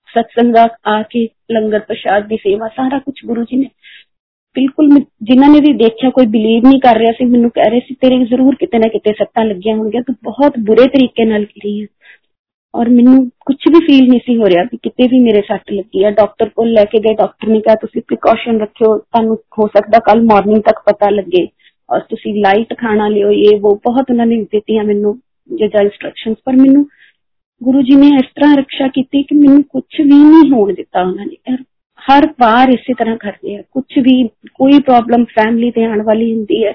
ਸਤਸੰਗ 0.09 0.53
ਦਾ 0.53 0.67
ਆ 0.85 1.01
ਕੇ 1.01 1.27
ਲੰਗਰ 1.51 1.79
ਪ੍ਰਸ਼ਾਦ 1.79 2.27
ਦੀ 2.27 2.37
ਸੇਵਾ 2.37 2.67
ਸਾਰਾ 2.67 2.99
ਕੁਝ 2.99 3.13
ਗੁਰੂ 3.25 3.43
ਜੀ 3.43 3.57
ਨੇ 3.57 3.69
ਬਿਲਕੁਲ 4.55 4.89
ਜਿਨ੍ਹਾਂ 5.23 5.49
ਨੇ 5.49 5.59
ਵੀ 5.59 5.73
ਦੇਖਿਆ 5.73 6.09
ਕੋਈ 6.09 6.25
ਬਿਲੀਵ 6.25 6.67
ਨਹੀਂ 6.67 6.79
ਕਰ 6.79 6.97
ਰਿਹਾ 6.97 7.11
ਸੀ 7.11 7.25
ਮੈਨੂੰ 7.25 7.49
ਕਹਿ 7.49 7.69
ਰਹੇ 7.69 7.79
ਸੀ 7.79 7.93
ਤੇਰੇ 7.93 8.17
ਜ਼ਰੂਰ 8.25 8.55
ਕਿਤੇ 8.55 8.77
ਨਾ 8.77 8.87
ਕਿਤੇ 8.87 9.13
ਸੱਟਾਂ 9.13 9.45
ਲੱਗੀਆਂ 9.45 9.75
ਹੋਣਗੀਆਂ 9.75 10.01
ਤੂੰ 10.03 10.15
ਬਹੁਤ 10.23 10.57
ਬੁਰੇ 10.59 10.87
ਤਰੀਕੇ 10.87 11.25
ਨਾਲ 11.25 11.45
ਗਿਰੀ 11.45 11.81
ਹੈ 11.81 11.87
ਔਰ 12.75 12.89
ਮੈਨੂੰ 12.89 13.15
ਕੁਝ 13.45 13.55
ਵੀ 13.67 13.79
ਫੀਲ 13.85 14.07
ਨਹੀਂ 14.09 14.19
ਸੀ 14.25 14.35
ਹੋ 14.37 14.45
ਰਿਹਾ 14.45 14.63
ਕਿ 14.65 14.77
ਕਿਤੇ 14.77 15.07
ਵੀ 15.07 15.19
ਮੇਰੇ 15.19 15.41
ਸੱਟ 15.41 15.71
ਲੱਗੀ 15.71 16.03
ਹੈ 16.03 16.11
ਡਾਕਟਰ 16.11 16.49
ਕੋਲ 16.49 16.71
ਲੈ 16.71 16.83
ਕੇ 16.85 16.99
ਗਏ 16.99 17.13
ਡਾਕਟਰ 17.13 17.47
ਨੇ 17.47 17.59
ਕਿਹਾ 17.59 17.75
ਤੁਸੀਂ 17.75 18.01
ਪ੍ਰੀਕਾਸ਼ਨ 18.01 18.59
ਰੱਖਿਓ 18.61 18.97
ਤੁਹਾਨੂੰ 18.97 19.37
ਹੋ 19.59 19.67
ਸਕਦਾ 19.67 19.99
ਕੱਲ 19.99 20.21
ਮਾਰਨਿੰਗ 20.21 20.61
ਤੱਕ 20.61 20.79
ਪਤਾ 20.85 21.09
ਲੱਗੇ 21.09 21.47
ਔਰ 21.89 21.99
ਤੁਸੀਂ 21.99 22.33
ਲਾਈਟ 22.41 22.73
ਖਾਣਾ 22.73 23.07
ਲਿਓ 23.07 23.31
ਇਹ 23.31 23.59
ਉਹ 23.63 23.75
ਬਹੁਤ 23.75 24.11
ਉਹਨਾਂ 24.11 24.25
ਨੇ 24.25 24.41
ਦਿੱਤੀਆਂ 24.51 24.83
ਮੈਨੂੰ 24.83 25.17
ਜਿਹੜਾ 25.49 25.81
ਇਨਸਟਰਕਸ਼ਨਸ 25.81 26.37
ਪਰ 26.45 26.55
ਮੈਨੂੰ 26.55 26.85
ਗੁਰੂ 27.61 27.81
ਜੀ 27.81 27.95
ਨੇ 27.95 28.07
ਇਸ 28.07 28.31
ਤਰ੍ਹਾਂ 28.35 28.55
ਰੱਖਿਆ 28.57 28.87
ਕੀਤੀ 28.87 29.23
ਕਿ 29.23 29.35
ਮੈਨੂੰ 29.35 29.63
ਕੁਝ 29.63 29.83
ਵੀ 30.01 30.07
ਨਹੀਂ 30.07 30.51
ਹੋਣ 30.51 30.73
ਦਿੱਤਾ 30.73 31.01
ਉਹਨਾਂ 31.01 31.25
ਨੇ 31.25 31.57
ਹਰ 31.99 32.27
ਵਾਰ 32.41 32.69
ਇਸੇ 32.69 32.93
ਤਰ੍ਹਾਂ 32.93 33.17
ਕਰਦੇ 33.17 33.55
ਆ 33.55 33.61
ਕੁਝ 33.71 33.99
ਵੀ 33.99 34.23
ਕੋਈ 34.53 34.79
ਪ੍ਰੋਬਲਮ 34.79 35.25
ਫੈਮਿਲੀ 35.25 35.71
ਤੇ 35.71 35.85
ਆਉਣ 35.85 36.01
ਵਾਲੀ 36.01 36.33
ਹੁੰਦੀ 36.33 36.63
ਹੈ 36.65 36.71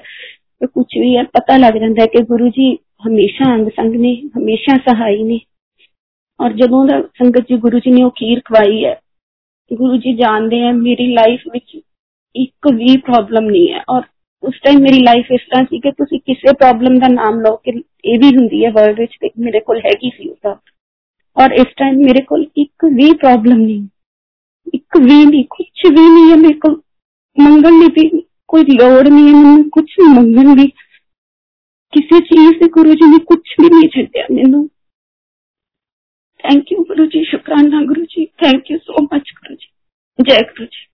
ਤੇ 0.61 0.67
ਕੁਝ 0.67 0.85
ਵੀ 0.99 1.15
ਹੈ 1.17 1.23
ਪਤਾ 1.33 1.57
ਲੱਗ 1.57 1.73
ਜਾਂਦਾ 1.73 2.01
ਹੈ 2.01 2.07
ਕਿ 2.07 2.21
ਗੁਰੂ 2.23 2.47
ਜੀ 2.49 2.73
ਹਮੇਸ਼ਾ 3.07 3.53
ਅੰਗ 3.55 3.67
ਸੰਗ 3.69 3.95
ਨੇ 3.95 4.15
ਹਮੇਸ਼ਾ 4.37 4.77
ਸਹਾਈ 4.87 5.23
ਨੇ 5.23 5.39
ਔਰ 6.41 6.53
ਜਦੋਂ 6.53 6.85
ਦਾ 6.85 6.99
ਸੰਗਤ 7.17 7.47
ਜੀ 7.49 7.57
ਗੁਰੂ 7.57 7.79
ਜੀ 7.79 7.91
ਨੇ 7.91 8.03
ਉਹ 8.03 8.11
ਖੀਰ 8.11 8.41
ਖਵਾਈ 8.45 8.83
ਹੈ 8.85 8.99
ਗੁਰੂ 9.71 9.97
ਜੀ 9.97 10.13
ਜਾਣਦੇ 10.13 10.61
ਆ 10.63 10.71
ਮੇਰੀ 10.71 11.07
ਲਾਈਫ 11.13 11.41
ਵਿੱਚ 11.53 11.79
ਇੱਕ 12.35 12.71
ਵੀ 12.73 12.97
ਪ੍ਰੋਬਲਮ 12.97 13.49
ਨਹੀਂ 13.49 13.71
ਹੈ 13.73 13.83
ਔਰ 13.89 14.01
ਉਸ 14.43 14.59
ਟਾਈਮ 14.63 14.81
ਮੇਰੀ 14.81 14.99
ਲਾਈਫ 14.99 15.31
ਇਸ 15.31 15.41
ਤਰ੍ਹਾਂ 15.41 15.63
ਸੀ 15.65 15.79
ਕਿ 15.79 15.91
ਤੁਸੀਂ 15.91 16.19
ਕਿਸੇ 16.19 16.53
ਪ੍ਰੋਬਲਮ 16.53 16.99
ਦਾ 16.99 17.07
ਨਾਮ 17.07 17.39
ਲਓ 17.39 17.55
ਕਿ 17.55 17.71
ਇਹ 18.05 18.19
ਵੀ 18.19 18.35
ਹੁੰਦੀ 18.37 18.63
ਹੈ 18.65 18.71
ਵਰਲਡ 18.71 18.99
ਵਿੱਚ 18.99 19.15
ਤੇ 19.21 19.29
ਮੇਰੇ 19.37 19.59
ਕੋਲ 19.59 19.79
ਹੈਗੀ 19.79 20.09
ਸੀ 20.09 20.29
ਉਹਦਾ 20.29 20.57
ਔਰ 21.37 21.51
ਇਸ 21.51 21.73
ਟਾਈਮ 21.77 21.97
ਮੇਰੇ 21.97 22.23
ਕੋਲ 22.23 22.45
ਇੱਕ 22.57 22.85
ਵੀ 22.93 23.11
ਪ੍ਰੋਬਲਮ 23.13 23.57
ਨਹੀਂ 23.57 23.87
ਇੱਕ 24.73 24.97
ਵੀ 24.97 25.23
ਨਹੀਂ 25.25 25.43
ਕੁਝ 25.49 25.67
ਵੀ 25.85 26.07
ਨਹੀਂ 26.09 26.31
ਹੈ 26.31 26.35
ਮੇਰੇ 26.35 26.53
ਕੋਲ 26.53 26.81
ਮੰਗਣ 27.37 27.79
ਦੀ 27.79 27.87
ਵੀ 27.95 28.21
ਕੋਈ 28.47 28.63
ਲੋੜ 28.63 29.07
ਨਹੀਂ 29.07 29.27
ਹੈ 29.27 29.33
ਮੈਨੂੰ 29.33 29.69
ਕੁਝ 29.69 29.85
ਮੰਗਣ 30.09 30.55
ਦੀ 30.55 30.67
ਕਿਸੇ 31.93 32.19
ਚੀਜ਼ 32.19 32.57
ਦੇ 32.59 32.67
ਗੁਰੂ 32.69 32.93
ਜੀ 32.93 33.09
ਨੇ 33.09 33.17
ਕੁਝ 33.25 33.39
ਵੀ 33.61 33.69
ਨਹੀਂ 33.69 33.89
ਛੱਡਿਆ 33.89 34.25
ਮੈਨੂੰ 34.31 34.67
थैंक 36.44 36.72
यू 36.72 36.82
गुरु 36.84 37.06
जी 37.06 37.24
शुक्राना 37.24 37.82
Guru 37.84 38.04
ji 38.04 38.24
thank 38.44 38.70
you 38.70 38.78
so 38.78 39.02
much 39.02 39.32
Guru 39.38 39.54
ji 39.54 39.68
जय 40.18 40.42
गुरु 40.42 40.66
जी 40.66 40.86